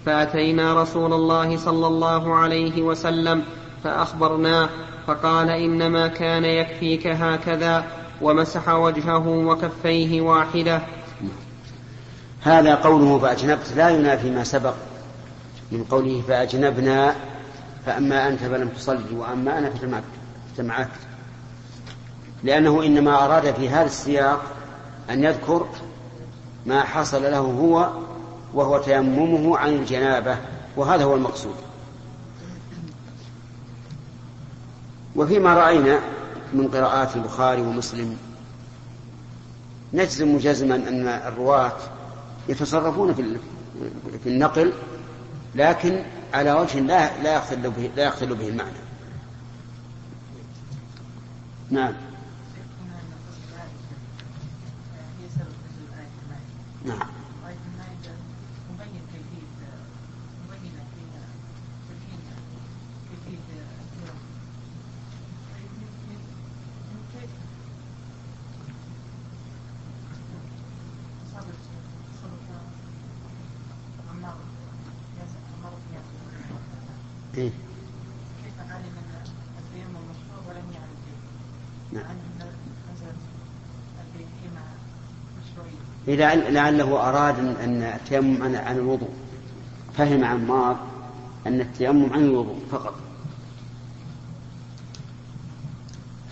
[0.06, 3.42] فأتينا رسول الله صلى الله عليه وسلم
[3.84, 4.68] فأخبرناه
[5.06, 7.84] فقال إنما كان يكفيك هكذا
[8.22, 10.82] ومسح وجهه وكفيه واحدة.
[12.42, 14.74] هذا قوله فأجنبت لا ينافي ما سبق.
[15.72, 17.14] من قوله فأجنبنا
[17.86, 19.70] فأما أنت فلم تصلي وأما أنا
[20.54, 21.00] فتمعكت
[22.44, 24.42] لأنه إنما أراد في هذا السياق
[25.10, 25.66] أن يذكر
[26.66, 27.90] ما حصل له هو
[28.54, 30.36] وهو تيممه عن الجنابة
[30.76, 31.54] وهذا هو المقصود.
[35.16, 36.00] وفيما رأينا
[36.52, 38.16] من قراءات البخاري ومسلم
[39.92, 41.72] نجزم جزما أن الرواة
[42.48, 43.14] يتصرفون
[44.22, 44.72] في النقل
[45.54, 46.02] لكن
[46.34, 48.70] على وجه لا لا يختل به لا يختل به المعنى.
[51.70, 51.94] نعم
[56.84, 57.20] نعم
[77.40, 77.50] إيه؟
[78.44, 79.24] كيف علم ان
[79.58, 82.10] التيمم مشروع ولم يعلم به؟ نعم.
[82.10, 82.18] أن
[82.92, 83.14] نزل
[84.00, 84.62] البيت مع
[86.16, 89.10] لعل- لعله أراد أن- التيمم عن الوضوء.
[89.96, 90.86] فهم عمار
[91.46, 92.94] أن التيمم عن الوضوء فقط.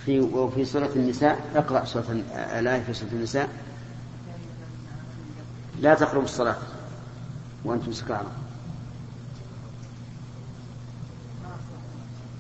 [0.05, 2.23] في وفي سورة النساء اقرأ سورة
[2.59, 3.49] الآية في سورة النساء.
[5.81, 6.57] لا تقربوا الصلاة
[7.65, 8.29] وأنتم سكارى.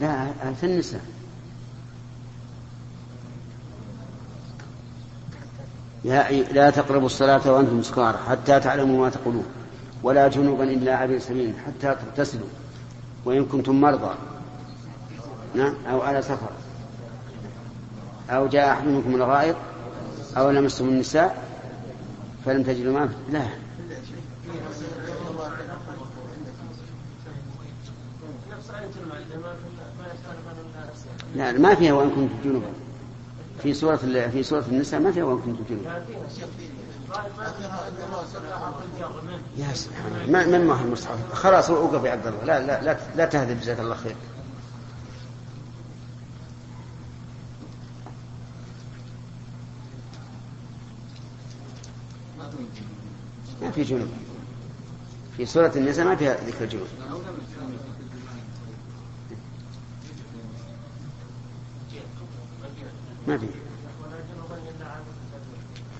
[0.00, 0.26] لا
[0.60, 1.17] في النساء.
[6.04, 9.46] أي- لا تقربوا الصلاة وأنتم سكارى حتى تعلموا ما تقولون
[10.02, 12.48] ولا جنوبا إلا عبر سبيل حتى تغتسلوا
[13.24, 14.14] وإن كنتم مرضى.
[15.54, 16.50] نعم أو على سفر.
[18.30, 19.56] أو جاء أحد منكم من الغائط
[20.36, 21.44] أو لمستم النساء
[22.46, 23.08] فلم تجدوا لا ما
[30.88, 32.66] نفسها لا ما فيها وإن كنتم جنوبا.
[33.62, 33.96] في سورة
[34.32, 35.78] في سورة النساء ما فيها وإن كنتم
[39.56, 42.44] يا سبحان الله من ما المصحف خلاص أوقف يا عبد الله.
[42.44, 44.16] لا لا لا, لا تهذب جزاك الله خير.
[53.62, 54.08] ما في جنوب.
[55.36, 56.86] في سورة النساء ما فيها ذكر الجنوب
[63.28, 63.46] ما في.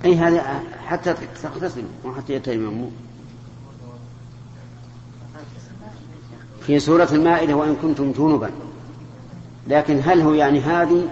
[0.04, 2.90] أي هذا حتى تغتسل وحتى يتيمموا.
[6.60, 8.50] في سورة المائدة وإن كنتم جنبا.
[9.66, 11.08] لكن هل هو يعني هذه؟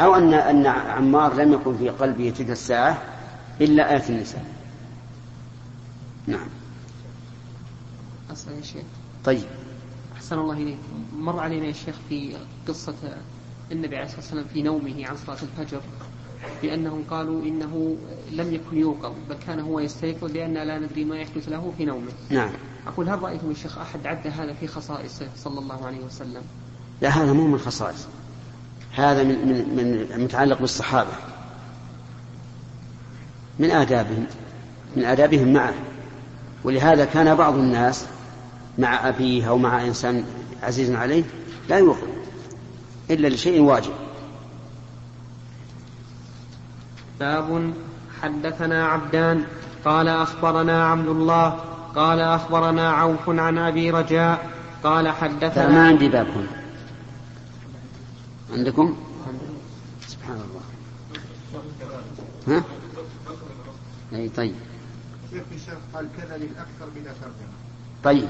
[0.00, 3.02] أو أن أن عمار لم يكن في قلبه تلك الساعة
[3.60, 4.44] إلا آية النساء.
[6.26, 6.48] نعم.
[8.32, 8.84] أصلا يا شيخ.
[9.24, 9.44] طيب.
[10.16, 10.78] أحسن الله إليك.
[11.16, 12.36] مر علينا يا شيخ في
[12.68, 12.94] قصة
[13.72, 15.80] النبي عليه الصلاة والسلام في نومه عن صلاة الفجر
[16.62, 17.96] بأنهم قالوا إنه
[18.32, 22.12] لم يكن يوقظ بل كان هو يستيقظ لأن لا ندري ما يحدث له في نومه.
[22.30, 22.50] نعم.
[22.86, 26.42] أقول هل رأيتم يا شيخ أحد عد هذا في خصائصه صلى الله عليه وسلم؟
[27.00, 28.06] لا هذا مو من خصائص.
[28.94, 29.76] هذا من من
[30.16, 31.12] من متعلق بالصحابة.
[33.58, 34.26] من آدابهم
[34.96, 35.74] من آدابهم معه.
[36.64, 38.06] ولهذا كان بعض الناس
[38.78, 40.24] مع أبيه أو مع إنسان
[40.62, 41.24] عزيز عليه
[41.68, 42.23] لا يوقظ.
[43.10, 43.92] إلا لشيء واجب.
[47.20, 47.74] باب
[48.22, 49.44] حدثنا عبدان
[49.84, 51.50] قال أخبرنا عبد الله
[51.94, 54.50] قال أخبرنا عوف عن أبي رجاء
[54.84, 56.64] قال ما حدثنا عندي باب هنا.
[58.52, 58.96] عندكم؟
[60.08, 60.62] سبحان الله.
[62.48, 62.64] ها؟
[64.12, 64.54] أي طيب.
[65.30, 67.54] شيخ الشيخ قال كذا للأكثر بلا ترجمة.
[68.04, 68.28] طيب.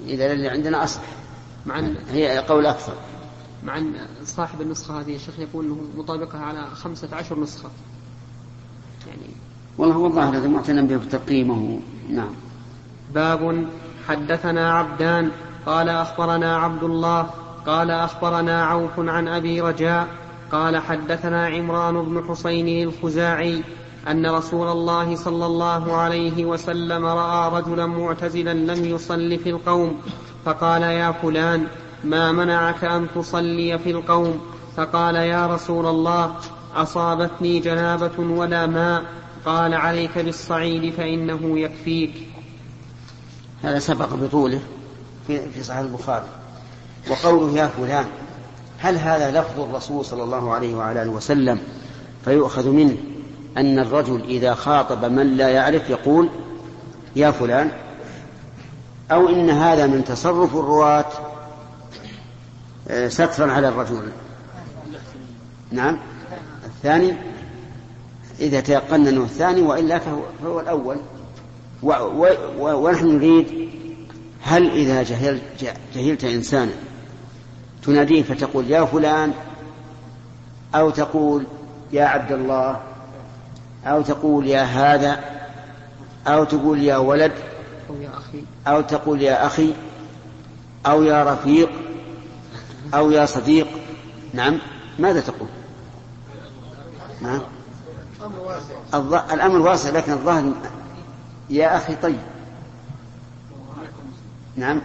[0.00, 1.02] إذا اللي عندنا أصح.
[1.66, 2.94] مع أن هي قول أكثر.
[3.64, 3.94] مع أن
[4.24, 7.70] صاحب النسخة هذه يا شيخ يقول أنه مطابقها على خمسة عشر نسخة.
[9.06, 9.34] يعني
[9.78, 12.34] والله هو الظاهر الذي معتنى به تقييمه نعم.
[13.14, 13.66] باب
[14.08, 15.30] حدثنا عبدان
[15.66, 17.30] قال أخبرنا عبد الله
[17.66, 20.08] قال أخبرنا عوف عن أبي رجاء
[20.52, 23.62] قال حدثنا عمران بن حسين الخزاعي
[24.08, 30.00] أن رسول الله صلى الله عليه وسلم رأى رجلا معتزلا لم يصل في القوم
[30.44, 31.66] فقال يا فلان
[32.04, 34.40] ما منعك أن تصلي في القوم؟
[34.76, 36.34] فقال يا رسول الله
[36.74, 39.02] أصابتني جنابة ولا ماء
[39.46, 42.28] قال عليك بالصعيد فإنه يكفيك.
[43.62, 44.60] هذا سبق بطوله
[45.26, 46.26] في صحيح البخاري.
[47.10, 48.06] وقوله يا فلان
[48.78, 51.58] هل هذا لفظ الرسول صلى الله عليه وعلى آله وسلم؟
[52.24, 52.96] فيؤخذ منه
[53.56, 56.28] أن الرجل إذا خاطب من لا يعرف يقول
[57.16, 57.70] يا فلان
[59.12, 61.21] أو إن هذا من تصرف الرواة آه،
[63.08, 64.12] سترا على الرجل.
[65.70, 65.98] نعم.
[66.64, 67.12] الثاني
[68.40, 70.96] إذا تيقنا أنه الثاني وإلا فهو, فهو الأول.
[71.82, 72.26] و و
[72.58, 73.68] و ونحن نريد
[74.42, 75.42] هل إذا جهلت,
[75.94, 76.72] جهلت إنسانا
[77.82, 79.32] تناديه فتقول يا فلان
[80.74, 81.46] أو تقول
[81.92, 82.80] يا عبد الله
[83.86, 85.20] أو تقول يا هذا
[86.26, 87.32] أو تقول يا ولد
[87.90, 88.44] أو يا أخي.
[88.66, 89.72] أو تقول يا أخي
[90.86, 91.70] أو يا رفيق
[92.94, 93.68] أو يا صديق.
[94.34, 94.58] نعم.
[94.98, 95.48] ماذا تقول؟
[97.20, 97.40] نعم.
[99.32, 100.52] الأمر واسع لكن الظاهر
[101.50, 102.20] يا أخي طيب.
[104.56, 104.80] نعم.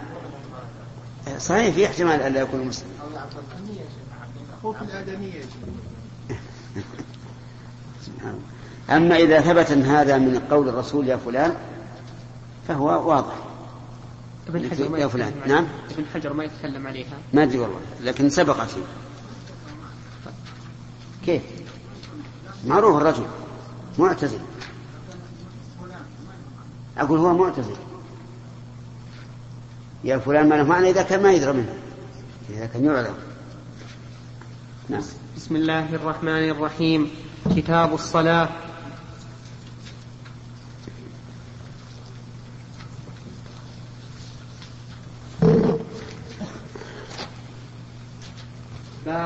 [1.38, 2.88] صحيح في احتمال ألا يكون مسلم.
[8.90, 11.54] أما إذا ثبت هذا من قول الرسول يا فلان
[12.68, 13.47] فهو واضح.
[14.48, 15.32] ابن حجر ما يا فلان.
[15.46, 15.66] نعم.
[15.90, 17.18] ابن حجر ما يتكلم عليها.
[17.32, 18.80] ما أدري والله لكن سبق فيه
[21.26, 21.42] كيف؟
[22.66, 23.26] معروف الرجل
[23.98, 24.40] معتزل.
[26.98, 27.76] أقول هو معتزل.
[30.04, 31.74] يا فلان ما له معنى إذا كان ما يدرى منه.
[32.50, 33.14] إذا كان يعلم.
[34.88, 35.02] نعم.
[35.36, 37.10] بسم الله الرحمن الرحيم.
[37.56, 38.48] كتاب الصلاة.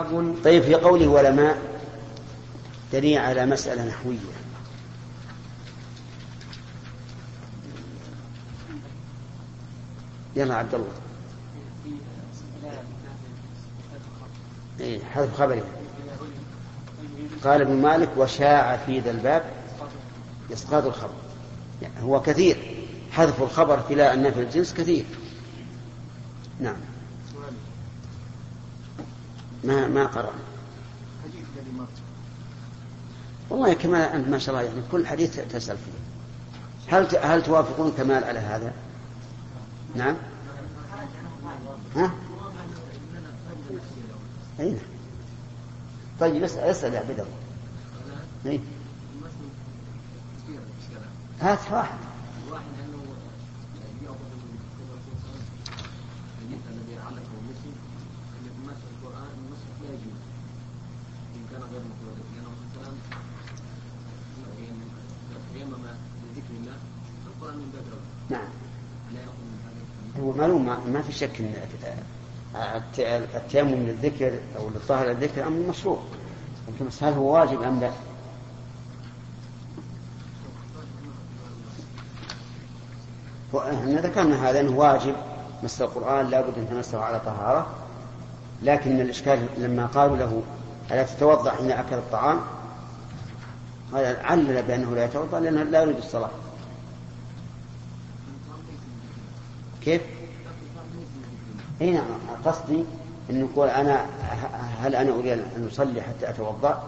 [0.02, 1.58] باب طيب في قوله علماء
[2.92, 4.18] دليل على مسألة نحوية.
[10.36, 10.92] يلا عبد الله.
[14.80, 15.62] إيه حذف خبره
[17.44, 19.42] قال ابن مالك وشاع في ذا الباب
[20.52, 21.12] إسقاط الخبر.
[21.82, 22.86] يعني هو كثير.
[23.12, 25.04] حذف الخبر تلاء النفي الجنس كثير.
[26.60, 26.91] نعم.
[29.64, 30.32] ما ما قرأ
[33.50, 38.24] والله كمال أنت ما شاء الله يعني كل حديث تسأل فيه هل هل توافقون كمال
[38.24, 38.72] على هذا؟
[39.94, 40.16] نعم؟
[41.96, 42.12] ها؟
[44.60, 44.78] أي نعم.
[46.20, 47.26] طيب اسأل اسأل يا عبد الله.
[48.46, 48.60] إيه.
[51.40, 51.98] هات واحد.
[70.20, 71.54] هو معلوم ما, في شك إن
[72.76, 73.00] الت-
[73.34, 75.98] التيمم للذكر أو للطهر للذكر أمر مشروع.
[76.68, 77.90] لكن هل هو واجب أم لا؟
[83.56, 85.14] إحنا ذكرنا هذا انه واجب
[85.62, 87.66] مس القرآن لابد أن تمسه على طهارة
[88.62, 90.42] لكن الإشكال لما قالوا له
[90.90, 92.40] ألا تتوضأ حين أكل الطعام؟
[93.92, 96.30] قال علل بأنه لا يتوضأ لأنه لا يريد الصلاة.
[99.84, 100.02] كيف؟
[101.80, 102.04] اي نعم
[102.44, 102.84] قصدي
[103.30, 104.06] إنه يقول أنا
[104.80, 106.82] هل أنا أريد أن أصلي حتى أتوضأ؟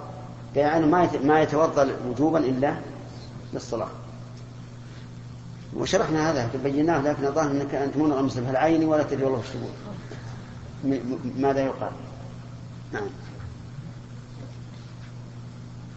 [0.56, 2.74] يعني ما ما يتوضأ وجوبا إلا
[3.52, 3.88] للصلاة.
[5.76, 11.00] وشرحنا هذا بيناه لكن الظاهر إنك أنت منغمس في العين ولا تدري والله وش تقول.
[11.38, 11.92] ماذا يقال؟
[12.92, 13.08] نعم.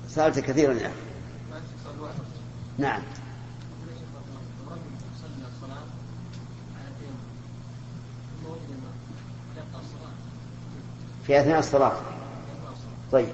[0.09, 0.95] سألت كثيرا يا أخي.
[2.77, 3.01] نعم.
[11.27, 11.91] في أثناء الصلاة.
[13.11, 13.27] طيب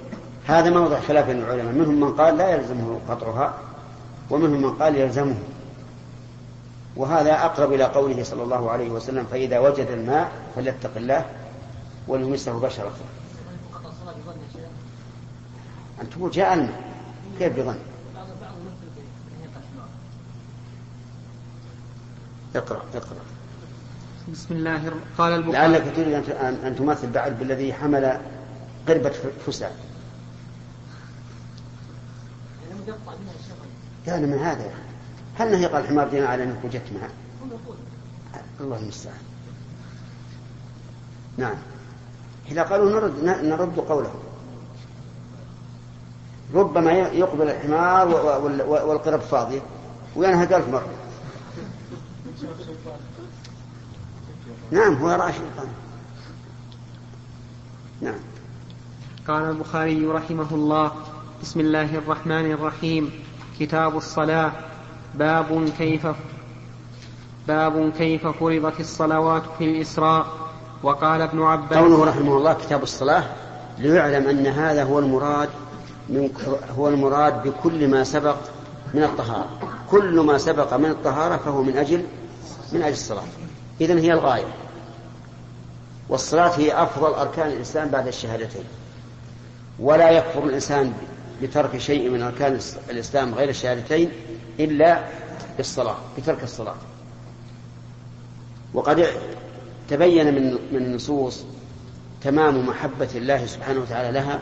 [0.46, 1.72] هذا موضع خلاف بين العلماء.
[1.72, 3.54] منهم من قال لا يلزمه قطعها
[4.30, 5.36] ومنهم من قال يلزمه.
[6.96, 11.26] وهذا أقرب إلى قوله صلى الله عليه وسلم فإذا وجد الماء فليتق الله
[12.08, 13.04] وليمسه بشرته
[16.00, 16.80] أن تقول جاء الماء.
[17.38, 17.78] كيف بظن؟
[22.56, 23.33] اقرأ اقرأ.
[24.32, 25.52] بسم الله قال البخاري.
[25.68, 28.18] لعلك تريد أن- تماثل بعد بالذي حمل
[28.88, 29.72] قربة ف- فساد.
[34.06, 34.70] كان من هذا.
[35.38, 37.10] هل نهي قال الحمار دينا على أنك وجدت معه
[38.60, 39.16] الله المستعان.
[41.36, 41.54] نعم.
[42.50, 44.14] إذا قالوا نرد نرد قوله.
[46.54, 48.08] ربما يقبل الحمار
[48.68, 49.60] والقرب فاضية
[50.16, 50.88] وينهى ألف مرة
[54.70, 55.68] نعم هو يرى شيطان.
[58.00, 58.20] نعم.
[59.28, 60.92] قال البخاري رحمه الله
[61.42, 63.10] بسم الله الرحمن الرحيم.
[63.60, 64.52] كتاب الصلاة.
[65.14, 66.06] باب كيف
[67.48, 70.26] باب كيف فرضت الصلوات في الإسراء.
[70.82, 73.24] وقال ابن عباس قوله رحمه الله كتاب الصلاة.
[73.78, 75.48] ليعلم أن هذا هو المراد
[76.08, 76.30] من
[76.78, 78.36] هو المراد بكل ما سبق
[78.94, 79.48] من الطهارة.
[79.90, 82.06] كل ما سبق من الطهارة فهو من أجل
[82.72, 83.24] من أجل الصلاة.
[83.80, 84.54] إذن هي الغاية.
[86.08, 88.64] والصلاة هي أفضل أركان الإسلام بعد الشهادتين.
[89.78, 90.92] ولا يكفر الإنسان
[91.42, 92.58] بترك شيء من أركان
[92.90, 94.10] الإسلام غير الشهادتين
[94.60, 95.04] إلا
[95.56, 96.74] بالصلاة بترك الصلاة.
[98.74, 99.06] وقد
[99.88, 101.44] تبين من من النصوص
[102.22, 104.40] تمام محبة الله سبحانه وتعالى لها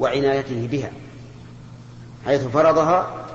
[0.00, 0.90] وعنايته بها
[2.26, 3.26] حيث فرضها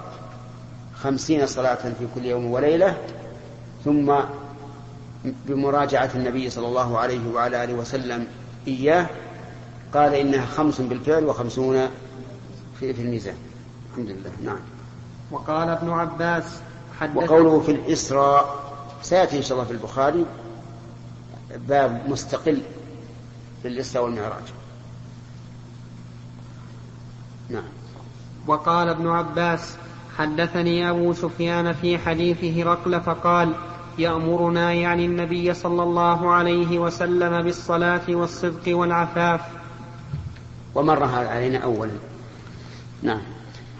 [0.95, 2.97] خمسين صلاة في كل يوم وليلة
[3.85, 4.13] ثم
[5.23, 8.27] بمراجعة النبي صلى الله عليه وعلى آله وسلم
[8.67, 9.07] إياه
[9.93, 11.87] قال إنها خمس بالفعل وخمسون
[12.79, 13.35] في, في الميزان.
[13.91, 14.31] الحمد لله.
[14.43, 14.59] نعم.
[15.31, 16.43] وقال ابن عباس
[16.99, 20.25] حدث وقوله في الإسراء سيأتي إن شاء الله في البخاري
[21.67, 22.61] باب مستقل
[23.61, 24.43] في الإسراء والمعراج.
[27.49, 27.63] نعم.
[28.47, 29.75] وقال ابن عباس
[30.17, 33.53] حدثني أبو سفيان في حديث هرقل فقال
[33.99, 39.41] يأمرنا يعني النبي صلى الله عليه وسلم بالصلاة والصدق والعفاف.
[40.75, 41.91] ومر هذا علينا أولا
[43.03, 43.21] نعم.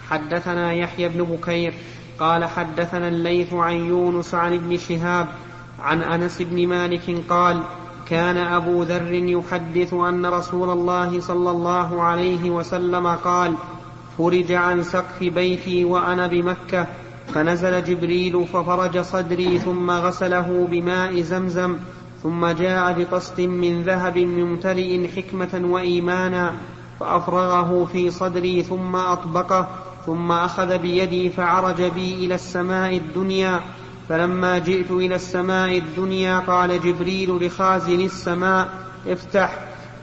[0.09, 1.73] حدثنا يحيى بن بكير
[2.19, 5.27] قال حدثنا الليث عن يونس عن ابن شهاب
[5.79, 7.63] عن أنس بن مالك قال
[8.09, 13.55] كان أبو ذر يحدث أن رسول الله صلى الله عليه وسلم قال
[14.17, 16.87] فرج عن سقف بيتي وأنا بمكة
[17.33, 21.77] فنزل جبريل ففرج صدري ثم غسله بماء زمزم
[22.23, 26.53] ثم جاء بطست من ذهب ممتلئ حكمة وإيمانا
[26.99, 29.67] فأفرغه في صدري ثم أطبقه
[30.05, 33.61] ثم أخذ بيدي فعرج بي إلى السماء الدنيا.
[34.09, 38.69] فلما جئت إلى السماء الدنيا قال جبريل لخازن السماء
[39.07, 39.57] افتح.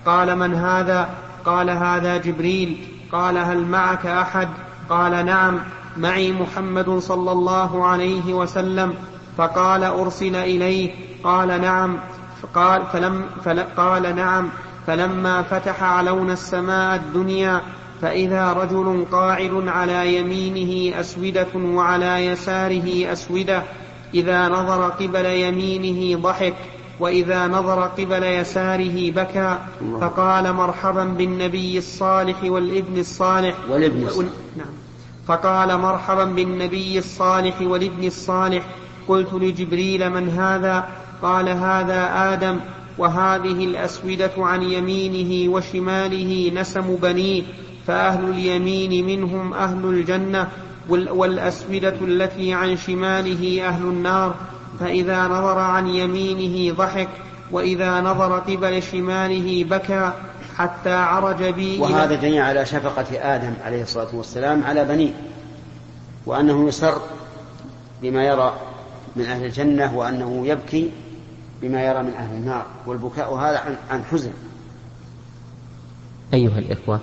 [0.07, 1.09] قال من هذا؟
[1.45, 2.87] قال هذا جبريل.
[3.13, 4.49] قال هل معك أحد؟
[4.91, 5.61] قال نعم.
[5.99, 8.95] معي محمد صلى الله عليه وسلم
[9.39, 10.91] فقال أرسل إليه.
[11.25, 11.99] قال نعم.
[12.55, 14.49] قال فلم فل قال نعم.
[14.87, 17.61] فلما فتح علون السماء الدنيا
[18.03, 23.63] فإذا رجل قاعد على يمينه أسودة وعلى يساره أسودة
[24.15, 26.55] إذا نظر قبل يمينه ضحك
[27.01, 29.59] وإذا نظر قبل يساره بكى.
[30.01, 33.55] فقال مرحبا بالنبي الصالح والابن الصالح.
[33.71, 34.29] والابن الصالح.
[34.57, 34.76] نعم.
[35.27, 38.63] فقال مرحبا بالنبي الصالح والابن الصالح
[39.09, 40.89] قلت لجبريل من هذا؟
[41.23, 42.61] قال هذا آدم
[42.99, 47.43] وهذه الأسودة عن يمينه وشماله نسم بنيه
[47.87, 50.49] فأهل اليمين منهم أهل الجنة
[50.89, 54.35] والأسودة التي عن شماله أهل النار
[54.81, 57.09] فإذا نظر عن يمينه ضحك
[57.51, 60.13] وإذا نظر قبل شماله بكى
[60.59, 65.13] حتى عرج بي وهذا دليل على شفقة آدم عليه الصلاة والسلام على بنيه
[66.27, 67.01] وأنه يسر
[68.03, 68.57] بما يرى
[69.17, 70.91] من أهل الجنة وأنه يبكي
[71.63, 74.33] بما يرى من أهل النار والبكاء هذا عن حزن.
[76.35, 77.01] أيها الإخوة